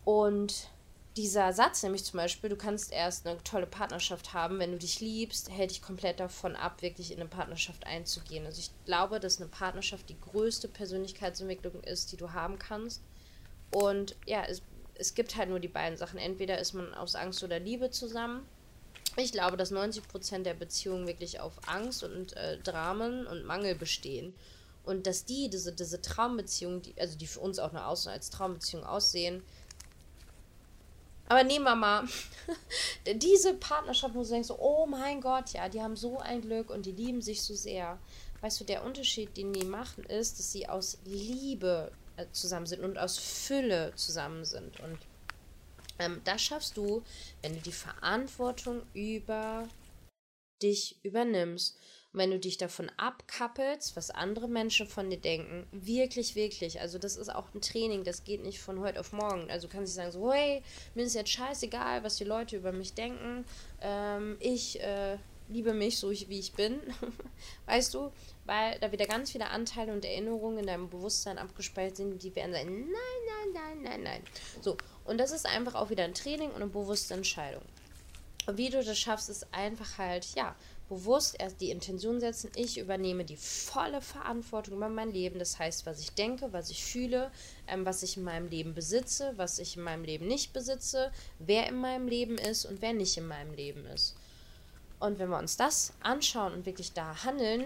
[0.05, 0.69] Und
[1.17, 5.01] dieser Satz, nämlich zum Beispiel, du kannst erst eine tolle Partnerschaft haben, wenn du dich
[5.01, 8.47] liebst, hält dich komplett davon ab, wirklich in eine Partnerschaft einzugehen.
[8.47, 13.01] Also ich glaube, dass eine Partnerschaft die größte Persönlichkeitsentwicklung ist, die du haben kannst.
[13.71, 14.63] Und ja, es,
[14.97, 16.19] es gibt halt nur die beiden Sachen.
[16.19, 18.45] Entweder ist man aus Angst oder Liebe zusammen.
[19.17, 24.35] Ich glaube, dass 90% der Beziehungen wirklich auf Angst und äh, Dramen und Mangel bestehen.
[24.85, 28.31] Und dass die, diese, diese Traumbeziehungen, die, also die für uns auch nur außen als
[28.31, 29.43] Traumbeziehung aussehen,
[31.29, 32.05] aber wir mal
[33.15, 36.87] diese Partnerschaft, wo du denkst, oh mein Gott, ja, die haben so ein Glück und
[36.87, 37.99] die lieben sich so sehr.
[38.41, 42.85] Weißt du, der Unterschied, den die machen, ist, dass sie aus Liebe äh, zusammen sind
[42.85, 44.79] und aus Fülle zusammen sind.
[44.81, 44.99] Und
[45.99, 47.03] ähm, das schaffst du,
[47.43, 49.67] wenn du die Verantwortung über
[50.63, 51.79] dich übernimmst.
[52.15, 56.97] Und wenn du dich davon abkappelst, was andere Menschen von dir denken, wirklich, wirklich, also
[56.97, 59.51] das ist auch ein Training, das geht nicht von heute auf morgen.
[59.51, 60.63] Also du kannst nicht sagen so, hey,
[60.95, 63.45] mir ist jetzt scheißegal, was die Leute über mich denken.
[63.81, 66.79] Ähm, ich äh, liebe mich so, wie ich bin.
[67.67, 68.13] weißt du?
[68.45, 72.53] Weil da wieder ganz viele Anteile und Erinnerungen in deinem Bewusstsein abgespeichert sind, die werden
[72.53, 74.23] sagen, nein, nein, nein, nein, nein.
[74.61, 77.63] So, und das ist einfach auch wieder ein Training und eine bewusste Entscheidung.
[78.47, 80.55] Und wie du das schaffst, ist einfach halt, ja,
[80.89, 85.39] bewusst erst die Intention setzen, ich übernehme die volle Verantwortung über mein Leben.
[85.39, 87.31] Das heißt, was ich denke, was ich fühle,
[87.67, 91.69] ähm, was ich in meinem Leben besitze, was ich in meinem Leben nicht besitze, wer
[91.69, 94.15] in meinem Leben ist und wer nicht in meinem Leben ist.
[95.01, 97.65] Und wenn wir uns das anschauen und wirklich da handeln,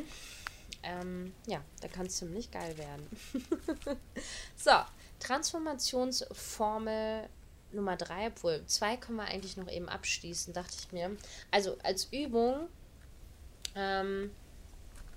[0.83, 3.07] ähm, ja, da kann es ziemlich geil werden.
[4.57, 4.73] so,
[5.21, 7.29] Transformationsformel
[7.73, 11.17] Nummer drei, obwohl zwei können wir eigentlich noch eben abschließen, dachte ich mir.
[11.51, 12.69] Also als Übung
[13.79, 14.31] ähm,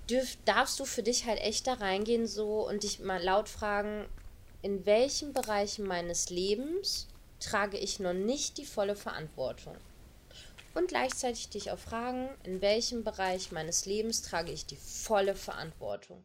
[0.08, 4.06] dürf, darfst du für dich halt echt da reingehen so und dich mal laut fragen,
[4.62, 7.08] in welchen Bereichen meines Lebens
[7.40, 9.76] trage ich noch nicht die volle Verantwortung?
[10.74, 16.24] Und gleichzeitig dich auch fragen, in welchem Bereich meines Lebens trage ich die volle Verantwortung?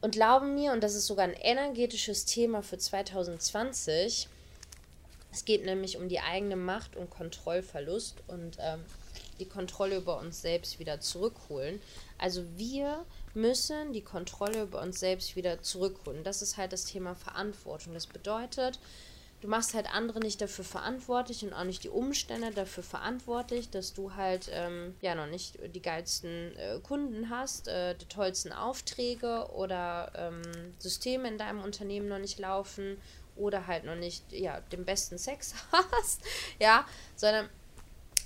[0.00, 4.28] Und glauben mir, und das ist sogar ein energetisches Thema für 2020,
[5.32, 8.84] es geht nämlich um die eigene Macht und Kontrollverlust und ähm,
[9.38, 11.80] die Kontrolle über uns selbst wieder zurückholen.
[12.18, 16.24] Also wir müssen die Kontrolle über uns selbst wieder zurückholen.
[16.24, 17.94] Das ist halt das Thema Verantwortung.
[17.94, 18.78] Das bedeutet,
[19.40, 23.92] du machst halt andere nicht dafür verantwortlich und auch nicht die Umstände dafür verantwortlich, dass
[23.92, 29.48] du halt ähm, ja noch nicht die geilsten äh, Kunden hast, äh, die tollsten Aufträge
[29.52, 30.42] oder ähm,
[30.78, 32.96] Systeme in deinem Unternehmen noch nicht laufen
[33.36, 36.22] oder halt noch nicht ja den besten Sex hast,
[36.58, 37.48] ja, sondern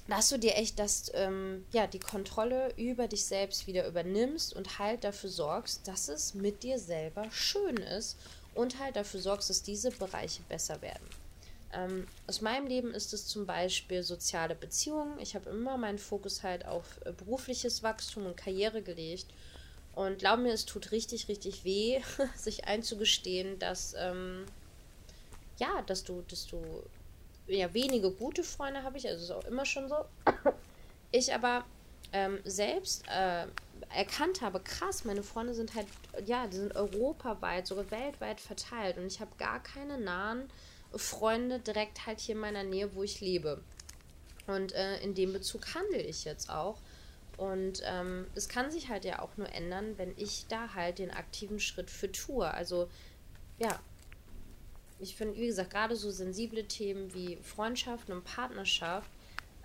[0.08, 4.78] dass du dir echt das, ähm, ja, die Kontrolle über dich selbst wieder übernimmst und
[4.78, 8.16] halt dafür sorgst, dass es mit dir selber schön ist
[8.54, 11.06] und halt dafür sorgst, dass diese Bereiche besser werden.
[11.74, 15.18] Ähm, aus meinem Leben ist es zum Beispiel soziale Beziehungen.
[15.18, 19.26] Ich habe immer meinen Fokus halt auf äh, berufliches Wachstum und Karriere gelegt.
[19.94, 22.00] Und glaub mir, es tut richtig, richtig weh,
[22.36, 24.46] sich einzugestehen, dass, ähm,
[25.58, 26.62] ja, dass du, dass du
[27.48, 29.96] ja, wenige gute Freunde habe ich, also ist auch immer schon so.
[31.10, 31.64] Ich aber
[32.12, 33.46] ähm, selbst äh,
[33.94, 35.86] erkannt habe, krass, meine Freunde sind halt,
[36.26, 40.50] ja, die sind europaweit, sogar weltweit verteilt und ich habe gar keine nahen
[40.94, 43.62] Freunde direkt halt hier in meiner Nähe, wo ich lebe.
[44.46, 46.78] Und äh, in dem Bezug handle ich jetzt auch.
[47.36, 51.10] Und ähm, es kann sich halt ja auch nur ändern, wenn ich da halt den
[51.10, 52.50] aktiven Schritt für tue.
[52.50, 52.88] Also
[53.58, 53.78] ja,
[55.00, 59.10] ich finde, wie gesagt, gerade so sensible Themen wie Freundschaften und Partnerschaft,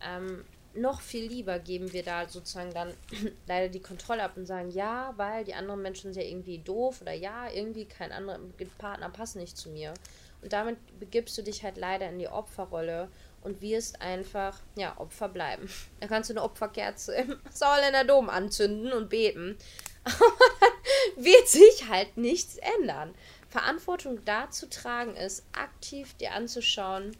[0.01, 0.43] ähm,
[0.75, 2.93] noch viel lieber geben wir da sozusagen dann
[3.47, 7.01] leider die Kontrolle ab und sagen, ja, weil die anderen Menschen sind ja irgendwie doof
[7.01, 8.39] oder ja, irgendwie kein anderer
[8.77, 9.93] Partner passt nicht zu mir.
[10.41, 13.09] Und damit begibst du dich halt leider in die Opferrolle
[13.41, 15.69] und wirst einfach, ja, Opfer bleiben.
[15.99, 19.57] Da kannst du eine Opferkerze im Sauerländer Dom anzünden und beten.
[20.03, 23.13] Aber dann wird sich halt nichts ändern.
[23.53, 27.15] Verantwortung da zu tragen ist, aktiv dir anzuschauen,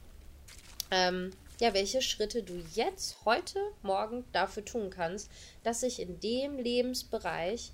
[0.90, 5.30] ähm, ja, welche Schritte du jetzt, heute, morgen dafür tun kannst,
[5.62, 7.72] dass sich in dem Lebensbereich,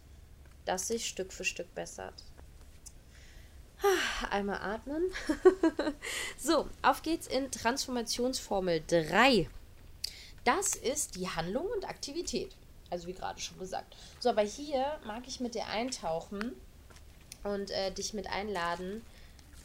[0.65, 2.13] das sich Stück für Stück bessert.
[3.81, 5.03] Ah, einmal atmen.
[6.37, 9.49] so, auf geht's in Transformationsformel 3.
[10.43, 12.51] Das ist die Handlung und Aktivität.
[12.89, 13.95] Also wie gerade schon gesagt.
[14.19, 16.57] So, aber hier mag ich mit dir eintauchen
[17.43, 19.03] und äh, dich mit einladen,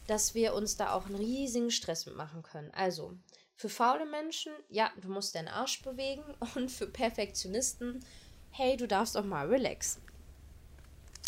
[0.07, 2.71] dass wir uns da auch einen riesigen Stress mitmachen können.
[2.75, 3.15] Also,
[3.57, 6.25] für faule Menschen, ja, du musst deinen Arsch bewegen.
[6.55, 8.05] Und für Perfektionisten,
[8.51, 10.03] hey, du darfst auch mal relaxen.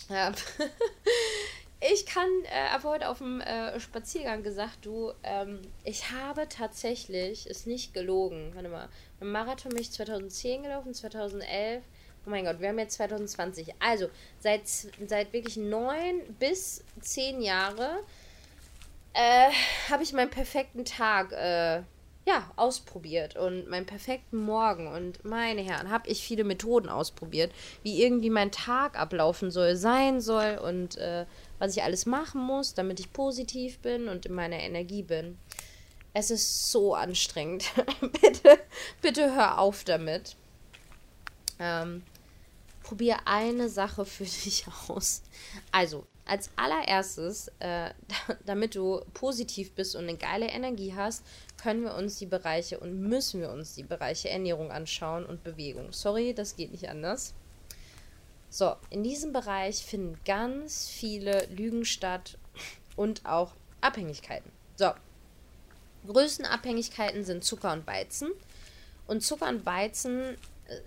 [0.08, 0.32] Ja.
[1.78, 7.46] Ich kann, äh, habe heute auf dem äh, Spaziergang gesagt, du, ähm, ich habe tatsächlich,
[7.46, 8.88] ist nicht gelogen, warte mal,
[9.20, 11.84] im Marathon bin ich 2010 gelaufen, 2011,
[12.26, 13.74] oh mein Gott, wir haben jetzt 2020.
[13.78, 14.08] Also,
[14.40, 18.00] seit, seit wirklich neun bis zehn Jahre
[19.14, 19.50] äh,
[19.90, 21.82] habe ich meinen perfekten Tag äh,
[22.26, 27.52] ja, ausprobiert und meinen perfekten Morgen und meine Herren, habe ich viele Methoden ausprobiert,
[27.84, 31.24] wie irgendwie mein Tag ablaufen soll, sein soll und äh,
[31.60, 35.38] was ich alles machen muss, damit ich positiv bin und in meiner Energie bin.
[36.14, 37.66] Es ist so anstrengend.
[38.20, 38.58] bitte,
[39.00, 40.34] bitte hör auf damit.
[41.60, 42.02] Ähm,
[42.86, 45.22] probier eine Sache für dich aus.
[45.72, 47.90] Also, als allererstes, äh,
[48.46, 51.24] damit du positiv bist und eine geile Energie hast,
[51.60, 55.92] können wir uns die Bereiche und müssen wir uns die Bereiche Ernährung anschauen und Bewegung.
[55.92, 57.34] Sorry, das geht nicht anders.
[58.50, 62.38] So, in diesem Bereich finden ganz viele Lügen statt
[62.94, 64.50] und auch Abhängigkeiten.
[64.76, 64.92] So,
[66.06, 68.30] größten Abhängigkeiten sind Zucker und Weizen.
[69.06, 70.36] Und Zucker und Weizen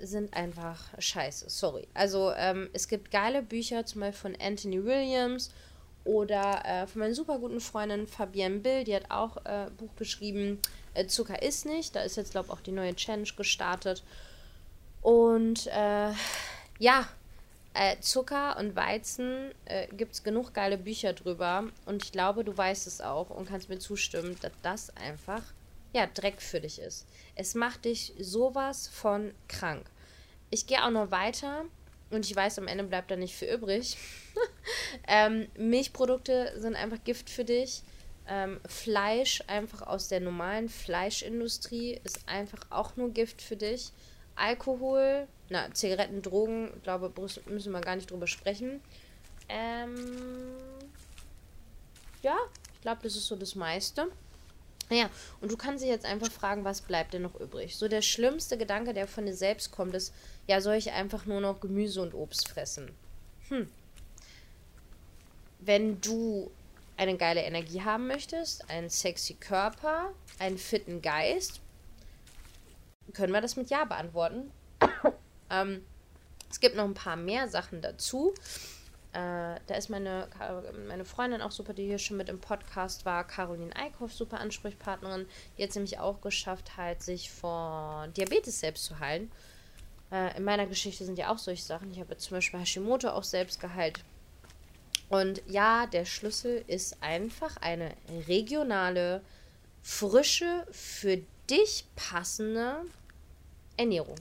[0.02, 1.88] sind einfach scheiße, sorry.
[1.94, 5.52] Also ähm, es gibt geile Bücher, zum Beispiel von Anthony Williams
[6.04, 9.96] oder äh, von meiner super guten Freundin Fabienne Bill, die hat auch ein äh, Buch
[9.98, 10.60] geschrieben,
[10.94, 11.96] äh, Zucker ist nicht.
[11.96, 14.04] Da ist jetzt, glaube ich, auch die neue Challenge gestartet.
[15.02, 16.12] Und äh,
[16.80, 17.08] ja,
[17.74, 21.66] äh, Zucker und Weizen äh, gibt es genug geile Bücher drüber.
[21.86, 25.44] Und ich glaube, du weißt es auch und kannst mir zustimmen, dass das einfach
[25.94, 27.08] ja, Dreck für dich ist.
[27.36, 29.90] Es macht dich sowas von krank.
[30.50, 31.66] Ich gehe auch noch weiter
[32.10, 33.98] und ich weiß, am Ende bleibt da nicht viel übrig.
[35.08, 37.84] ähm, Milchprodukte sind einfach Gift für dich.
[38.28, 43.92] Ähm, Fleisch einfach aus der normalen Fleischindustrie ist einfach auch nur Gift für dich.
[44.36, 47.12] Alkohol, na, Zigaretten, Drogen, glaube
[47.48, 48.82] müssen wir gar nicht drüber sprechen.
[49.50, 50.56] Ähm,
[52.22, 52.38] ja,
[52.76, 54.08] ich glaube, das ist so das meiste.
[54.90, 57.76] Naja, und du kannst dich jetzt einfach fragen, was bleibt denn noch übrig?
[57.76, 60.14] So der schlimmste Gedanke, der von dir selbst kommt, ist,
[60.48, 62.92] ja, soll ich einfach nur noch Gemüse und Obst fressen?
[63.50, 63.70] Hm.
[65.60, 66.50] Wenn du
[66.98, 71.62] eine geile Energie haben möchtest, einen sexy Körper, einen fitten Geist,
[73.14, 74.52] können wir das mit Ja beantworten.
[75.50, 75.86] ähm,
[76.50, 78.34] es gibt noch ein paar mehr Sachen dazu.
[79.12, 80.28] Äh, da ist meine,
[80.88, 85.26] meine Freundin auch super, die hier schon mit im Podcast war, Caroline Eickhoff, super Ansprechpartnerin.
[85.58, 89.32] Die hat es nämlich auch geschafft, halt sich vor Diabetes selbst zu heilen.
[90.12, 91.92] Äh, in meiner Geschichte sind ja auch solche Sachen.
[91.92, 94.04] Ich habe zum Beispiel Hashimoto auch selbst geheilt.
[95.10, 97.92] Und ja, der Schlüssel ist einfach eine
[98.28, 99.24] regionale,
[99.82, 101.18] frische, für
[101.50, 102.84] dich passende
[103.76, 104.16] Ernährung.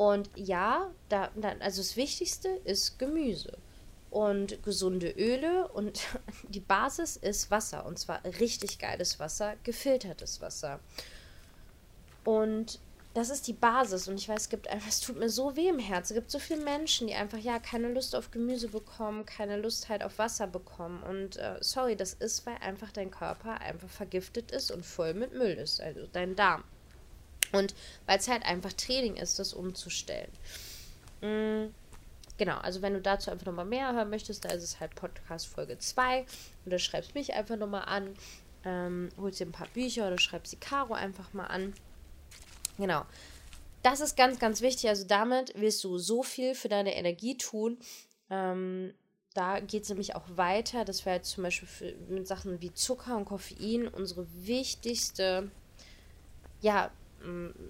[0.00, 3.58] Und ja, da, also das Wichtigste ist Gemüse
[4.08, 6.00] und gesunde Öle und
[6.48, 10.80] die Basis ist Wasser und zwar richtig geiles Wasser, gefiltertes Wasser.
[12.24, 12.78] Und
[13.12, 15.68] das ist die Basis und ich weiß, es gibt einfach, es tut mir so weh
[15.68, 16.14] im Herzen.
[16.14, 19.90] Es gibt so viele Menschen, die einfach ja keine Lust auf Gemüse bekommen, keine Lust
[19.90, 24.50] halt auf Wasser bekommen und äh, sorry, das ist, weil einfach dein Körper einfach vergiftet
[24.50, 26.64] ist und voll mit Müll ist, also dein Darm.
[27.52, 27.74] Und
[28.06, 30.30] weil es halt einfach Training ist, das umzustellen.
[31.20, 31.74] Mhm.
[32.38, 35.46] Genau, also wenn du dazu einfach nochmal mehr hören möchtest, da ist es halt Podcast
[35.46, 36.24] Folge 2.
[36.64, 38.14] Oder schreibst mich einfach nochmal an.
[38.64, 41.74] Ähm, holst dir ein paar Bücher oder schreibst die Caro einfach mal an.
[42.78, 43.04] Genau.
[43.82, 44.88] Das ist ganz, ganz wichtig.
[44.88, 47.78] Also damit wirst du so viel für deine Energie tun.
[48.30, 48.94] Ähm,
[49.34, 52.72] da geht es nämlich auch weiter, dass wir jetzt zum Beispiel für, mit Sachen wie
[52.72, 55.50] Zucker und Koffein unsere wichtigste
[56.60, 56.90] ja,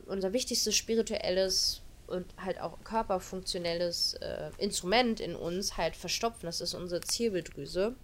[0.07, 6.47] unser wichtigstes spirituelles und halt auch körperfunktionelles äh, Instrument in uns halt verstopfen.
[6.47, 7.95] Das ist unsere Zirbeldrüse.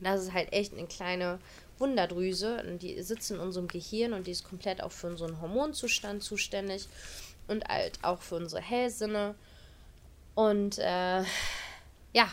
[0.00, 1.38] Das ist halt echt eine kleine
[1.78, 6.22] Wunderdrüse und die sitzt in unserem Gehirn und die ist komplett auch für unseren Hormonzustand
[6.22, 6.88] zuständig
[7.48, 9.34] und halt auch für unsere Hellsinne.
[10.34, 11.22] Und äh,
[12.12, 12.28] ja,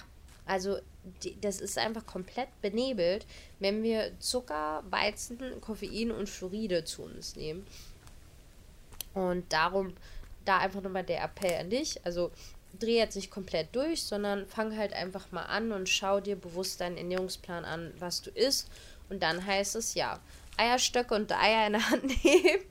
[0.46, 0.78] also
[1.24, 3.26] die, das ist einfach komplett benebelt,
[3.60, 7.66] wenn wir Zucker, Weizen, Koffein und Fluoride zu uns nehmen.
[9.14, 9.94] Und darum
[10.46, 12.04] da einfach nochmal der Appell an dich.
[12.06, 12.32] Also
[12.80, 16.82] dreh jetzt nicht komplett durch, sondern fang halt einfach mal an und schau dir bewusst
[16.82, 18.70] deinen Ernährungsplan an, was du isst.
[19.10, 20.20] Und dann heißt es ja,
[20.58, 22.64] Eierstöcke und Eier in der Hand nehmen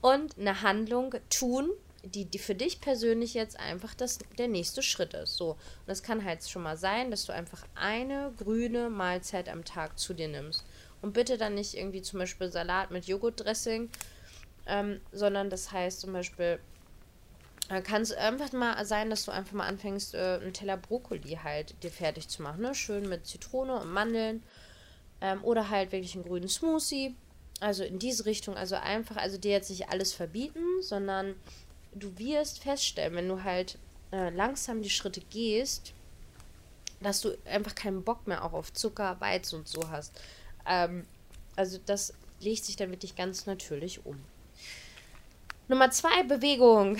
[0.00, 1.70] und eine Handlung tun,
[2.02, 5.36] die, die für dich persönlich jetzt einfach das, der nächste Schritt ist.
[5.36, 5.50] So.
[5.50, 9.98] Und das kann halt schon mal sein, dass du einfach eine grüne Mahlzeit am Tag
[9.98, 10.64] zu dir nimmst.
[11.02, 13.90] Und bitte dann nicht irgendwie zum Beispiel Salat mit Joghurtdressing,
[14.70, 16.60] ähm, sondern das heißt zum Beispiel,
[17.68, 21.38] äh, kann es einfach mal sein, dass du einfach mal anfängst, äh, einen Teller Brokkoli
[21.42, 22.62] halt dir fertig zu machen.
[22.62, 22.74] Ne?
[22.74, 24.42] Schön mit Zitrone und Mandeln.
[25.20, 27.14] Ähm, oder halt wirklich einen grünen Smoothie.
[27.60, 28.56] Also in diese Richtung.
[28.56, 31.34] Also einfach, also dir jetzt nicht alles verbieten, sondern
[31.94, 33.78] du wirst feststellen, wenn du halt
[34.12, 35.92] äh, langsam die Schritte gehst,
[37.00, 40.20] dass du einfach keinen Bock mehr auch auf Zucker, Weizen und so hast.
[40.66, 41.06] Ähm,
[41.56, 44.18] also das legt sich dann wirklich ganz natürlich um.
[45.70, 46.98] Nummer zwei, Bewegung.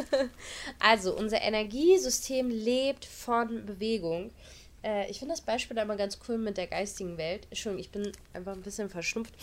[0.80, 4.32] also unser Energiesystem lebt von Bewegung.
[4.82, 7.46] Äh, ich finde das Beispiel da immer ganz cool mit der geistigen Welt.
[7.48, 9.34] Entschuldigung, ich bin einfach ein bisschen verschnupft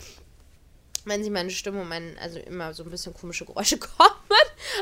[1.05, 4.11] wenn sie meine Stimme und mein, also immer so ein bisschen komische Geräusche kommen.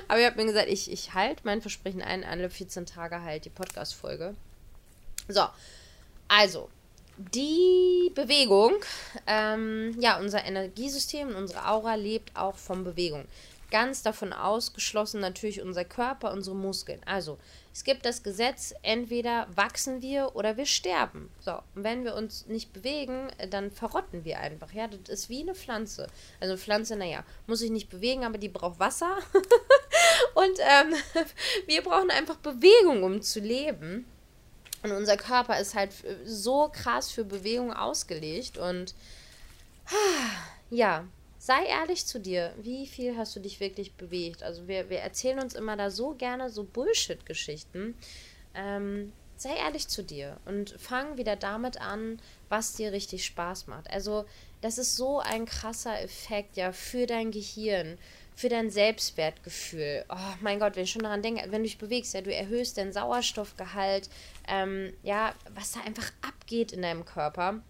[0.07, 3.45] Aber ich habe mir gesagt, ich, ich halte mein Versprechen ein, alle 14 Tage halt
[3.45, 4.35] die Podcast-Folge.
[5.27, 5.45] So,
[6.27, 6.69] also,
[7.17, 8.73] die Bewegung,
[9.27, 13.25] ähm, ja, unser Energiesystem, unsere Aura lebt auch von Bewegung.
[13.69, 17.01] Ganz davon ausgeschlossen natürlich unser Körper, unsere Muskeln.
[17.05, 17.37] Also,
[17.73, 21.29] es gibt das Gesetz, entweder wachsen wir oder wir sterben.
[21.41, 24.71] So, und wenn wir uns nicht bewegen, dann verrotten wir einfach.
[24.71, 26.07] Ja, das ist wie eine Pflanze.
[26.39, 29.17] Also eine Pflanze, naja, muss sich nicht bewegen, aber die braucht Wasser.
[30.33, 30.95] und ähm,
[31.67, 34.05] wir brauchen einfach Bewegung, um zu leben.
[34.81, 35.91] Und unser Körper ist halt
[36.25, 38.57] so krass für Bewegung ausgelegt.
[38.57, 38.95] Und
[40.69, 41.05] ja,
[41.47, 42.53] sei ehrlich zu dir.
[42.57, 44.43] Wie viel hast du dich wirklich bewegt?
[44.43, 47.95] Also wir, wir erzählen uns immer da so gerne so Bullshit-Geschichten.
[48.53, 52.19] Ähm, sei ehrlich zu dir und fang wieder damit an,
[52.49, 53.89] was dir richtig Spaß macht.
[53.89, 54.25] Also
[54.59, 57.97] das ist so ein krasser Effekt ja für dein Gehirn,
[58.35, 60.03] für dein Selbstwertgefühl.
[60.09, 62.77] Oh mein Gott, wenn ich schon daran denke, wenn du dich bewegst, ja, du erhöhst
[62.77, 64.09] deinen Sauerstoffgehalt,
[64.49, 67.61] ähm, ja, was da einfach abgeht in deinem Körper.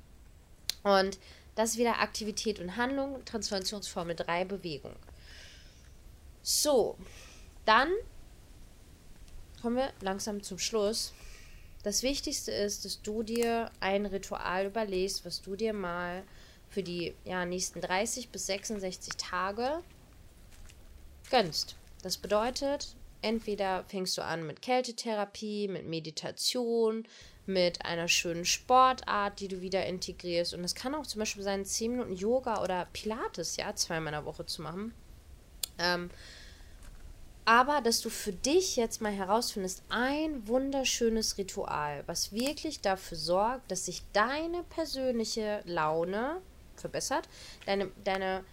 [0.81, 1.19] Und
[1.57, 4.95] das ist wieder Aktivität und Handlung, Transformationsformel 3, Bewegung.
[6.43, 6.95] So,
[7.65, 7.89] dann
[9.59, 11.13] kommen wir langsam zum Schluss.
[11.81, 16.23] Das Wichtigste ist, dass du dir ein Ritual überlegst, was du dir mal
[16.69, 19.81] für die ja, nächsten 30 bis 66 Tage
[21.31, 21.75] gönnst.
[22.03, 27.07] Das bedeutet, entweder fängst du an mit Kältetherapie, mit Meditation,
[27.47, 30.53] mit einer schönen Sportart, die du wieder integrierst.
[30.53, 34.19] Und es kann auch zum Beispiel sein, 10 Minuten Yoga oder Pilates, ja, zweimal in
[34.19, 34.93] der Woche zu machen.
[35.79, 36.09] Ähm,
[37.47, 43.71] aber dass du für dich jetzt mal herausfindest, ein wunderschönes Ritual, was wirklich dafür sorgt,
[43.71, 46.41] dass sich deine persönliche Laune
[46.75, 47.29] verbessert,
[47.65, 48.43] deine, deine,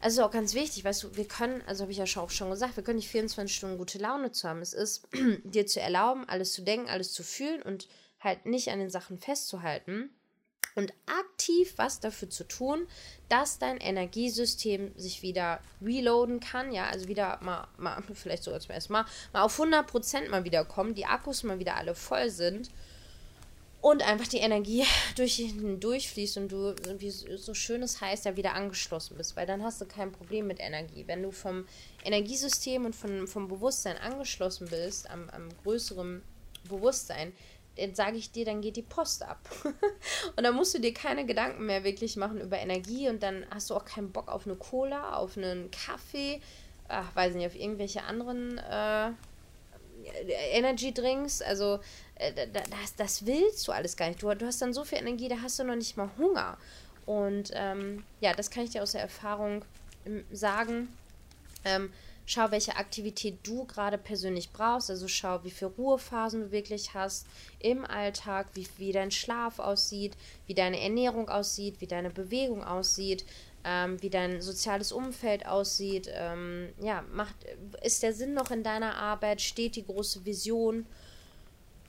[0.00, 2.76] also auch ganz wichtig, weißt du, wir können, also habe ich ja auch schon gesagt,
[2.76, 4.62] wir können nicht 24 Stunden gute Laune zu haben.
[4.62, 5.06] Es ist
[5.44, 7.86] dir zu erlauben, alles zu denken, alles zu fühlen und
[8.22, 10.10] halt nicht an den Sachen festzuhalten
[10.74, 12.86] und aktiv was dafür zu tun,
[13.28, 18.66] dass dein Energiesystem sich wieder reloaden kann, ja, also wieder mal, mal vielleicht so als
[18.66, 22.70] erstmal mal auf 100% mal wieder kommen, die Akkus mal wieder alle voll sind
[23.82, 24.84] und einfach die Energie
[25.16, 25.44] durch
[25.80, 29.80] durchfließt und du, wie so schön es heißt, ja wieder angeschlossen bist, weil dann hast
[29.80, 31.04] du kein Problem mit Energie.
[31.06, 31.66] Wenn du vom
[32.04, 36.22] Energiesystem und von, vom Bewusstsein angeschlossen bist, am, am größeren
[36.68, 37.32] Bewusstsein,
[37.76, 39.38] jetzt sage ich dir, dann geht die Post ab.
[40.36, 43.70] und dann musst du dir keine Gedanken mehr wirklich machen über Energie und dann hast
[43.70, 46.40] du auch keinen Bock auf eine Cola, auf einen Kaffee,
[46.88, 49.10] ach, weiß nicht, auf irgendwelche anderen äh,
[50.52, 51.42] Energy Drinks.
[51.42, 51.80] Also
[52.16, 54.22] äh, das, das willst du alles gar nicht.
[54.22, 56.58] Du, du hast dann so viel Energie, da hast du noch nicht mal Hunger.
[57.06, 59.64] Und ähm, ja, das kann ich dir aus der Erfahrung
[60.06, 60.88] ähm, sagen.
[61.64, 61.92] Ähm,
[62.24, 64.90] Schau, welche Aktivität du gerade persönlich brauchst.
[64.90, 67.26] Also schau, wie viele Ruhephasen du wirklich hast
[67.58, 70.16] im Alltag, wie, wie dein Schlaf aussieht,
[70.46, 73.24] wie deine Ernährung aussieht, wie deine Bewegung aussieht.
[73.64, 76.08] ähm, wie dein soziales Umfeld aussieht.
[76.12, 77.34] Ähm, ja, macht,
[77.82, 79.40] ist der Sinn noch in deiner Arbeit?
[79.40, 80.86] Steht die große Vision?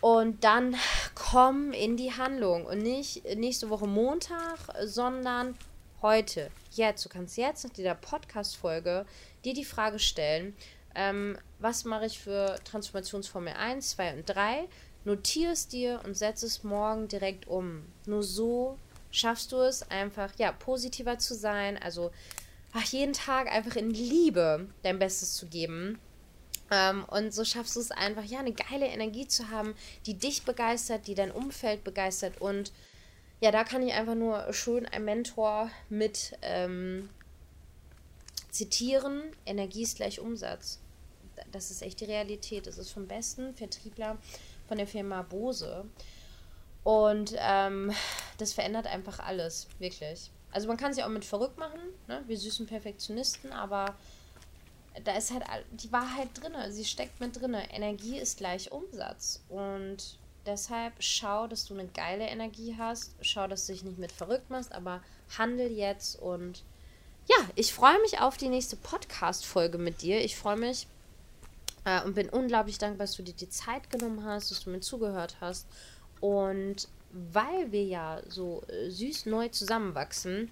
[0.01, 0.75] Und dann
[1.15, 5.55] komm in die Handlung und nicht nächste Woche Montag, sondern
[6.03, 7.03] heute, jetzt.
[7.05, 9.05] Du kannst jetzt nach dieser Podcast-Folge
[9.45, 10.53] dir die Frage stellen,
[10.95, 14.67] ähm, was mache ich für Transformationsformel 1, 2 und 3?
[15.05, 17.85] Notiere es dir und setze es morgen direkt um.
[18.05, 18.77] Nur so
[19.11, 22.11] schaffst du es einfach, ja, positiver zu sein, also
[22.73, 25.99] ach, jeden Tag einfach in Liebe dein Bestes zu geben.
[26.69, 29.73] Ähm, und so schaffst du es einfach, ja, eine geile Energie zu haben,
[30.05, 32.41] die dich begeistert, die dein Umfeld begeistert.
[32.41, 32.73] Und
[33.41, 37.09] ja, da kann ich einfach nur schön ein Mentor mit ähm,
[38.49, 39.23] zitieren.
[39.45, 40.79] Energie ist gleich Umsatz.
[41.51, 42.67] Das ist echt die Realität.
[42.67, 44.17] Das ist vom besten Vertriebler
[44.67, 45.85] von der Firma Bose.
[46.83, 47.91] Und ähm,
[48.37, 50.31] das verändert einfach alles, wirklich.
[50.51, 52.23] Also man kann sich auch mit verrückt machen, ne?
[52.27, 53.95] wir süßen Perfektionisten, aber
[55.03, 57.53] da ist halt die Wahrheit drin, sie steckt mit drin.
[57.53, 59.41] Energie ist gleich Umsatz.
[59.49, 63.15] Und deshalb schau, dass du eine geile Energie hast.
[63.21, 65.01] Schau, dass du dich nicht mit verrückt machst, aber
[65.37, 66.63] handel jetzt und
[67.27, 70.23] ja, ich freue mich auf die nächste Podcast-Folge mit dir.
[70.23, 70.87] Ich freue mich
[71.85, 74.81] äh, und bin unglaublich dankbar, dass du dir die Zeit genommen hast, dass du mir
[74.81, 75.65] zugehört hast.
[76.19, 80.51] Und weil wir ja so äh, süß neu zusammenwachsen,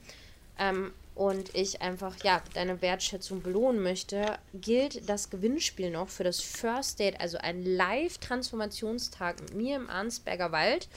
[0.57, 6.39] ähm, und ich einfach, ja, deine Wertschätzung belohnen möchte, gilt das Gewinnspiel noch für das
[6.39, 10.87] First Date, also ein Live-Transformationstag mit mir im Arnsberger Wald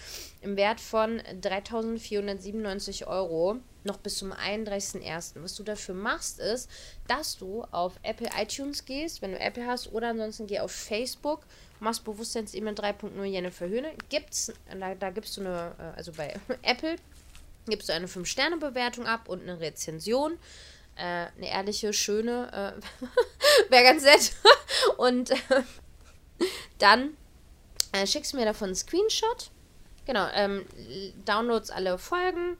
[0.40, 5.42] im Wert von 3.497 Euro noch bis zum 31.01.
[5.42, 6.70] Was du dafür machst, ist,
[7.06, 11.40] dass du auf Apple iTunes gehst, wenn du Apple hast, oder ansonsten geh auf Facebook,
[11.80, 13.92] machst Bewusstseins-E-Mail 3.0 Jennifer Höhne.
[14.08, 16.96] Gibt's, da, da gibst du eine, äh, also bei Apple
[17.66, 20.38] gibst du eine 5-Sterne-Bewertung ab und eine Rezension.
[20.96, 24.32] Äh, eine ehrliche, schöne, äh, wäre ganz nett.
[24.96, 25.36] und äh,
[26.78, 27.16] dann
[27.92, 29.50] äh, schickst du mir davon einen Screenshot.
[30.06, 30.64] Genau, ähm,
[31.24, 32.58] downloads alle Folgen.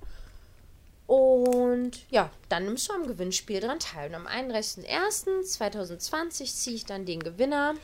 [1.07, 4.09] Und ja, dann nimmst du am Gewinnspiel dran teil.
[4.09, 7.75] Und am 31.01.2020 ziehe ich dann den Gewinner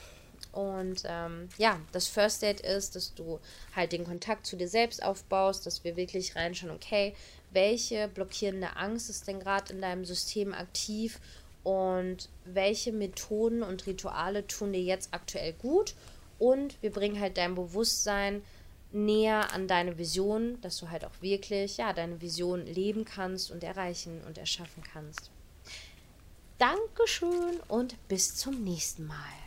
[0.53, 3.39] und ähm, ja, das First Date ist, dass du
[3.75, 7.15] halt den Kontakt zu dir selbst aufbaust, dass wir wirklich reinschauen, okay,
[7.53, 11.21] welche blockierende Angst ist denn gerade in deinem System aktiv
[11.63, 15.95] und welche Methoden und Rituale tun dir jetzt aktuell gut
[16.39, 18.43] und wir bringen halt dein Bewusstsein
[18.93, 23.63] näher an deine Vision, dass du halt auch wirklich ja deine Vision leben kannst und
[23.63, 25.31] erreichen und erschaffen kannst.
[26.59, 29.40] Dankeschön und bis zum nächsten Mal.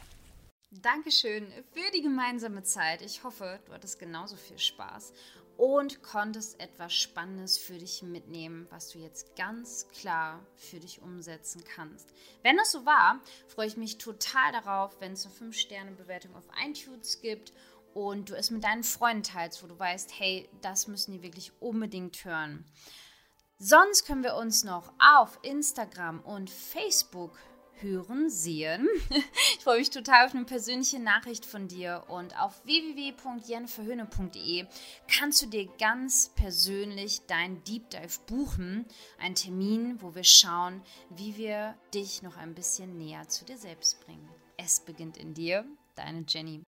[0.82, 3.04] Dankeschön für die gemeinsame Zeit.
[3.04, 5.14] Ich hoffe, du hattest genauso viel Spaß
[5.56, 11.64] und konntest etwas Spannendes für dich mitnehmen, was du jetzt ganz klar für dich umsetzen
[11.64, 12.10] kannst.
[12.42, 17.22] Wenn das so war, freue ich mich total darauf, wenn es eine 5-Sterne-Bewertung auf iTunes
[17.22, 17.54] gibt
[17.94, 21.52] und du es mit deinen Freunden teilst, wo du weißt, hey, das müssen die wirklich
[21.60, 22.66] unbedingt hören.
[23.60, 27.38] Sonst können wir uns noch auf Instagram und Facebook
[27.84, 28.88] hören, sehen.
[29.58, 34.66] Ich freue mich total auf eine persönliche Nachricht von dir und auf www.jenniferhöhne.de
[35.08, 38.86] kannst du dir ganz persönlich dein Deep Dive buchen.
[39.20, 44.06] Ein Termin, wo wir schauen, wie wir dich noch ein bisschen näher zu dir selbst
[44.06, 44.28] bringen.
[44.58, 45.64] Es beginnt in dir,
[45.96, 46.62] deine Jenny.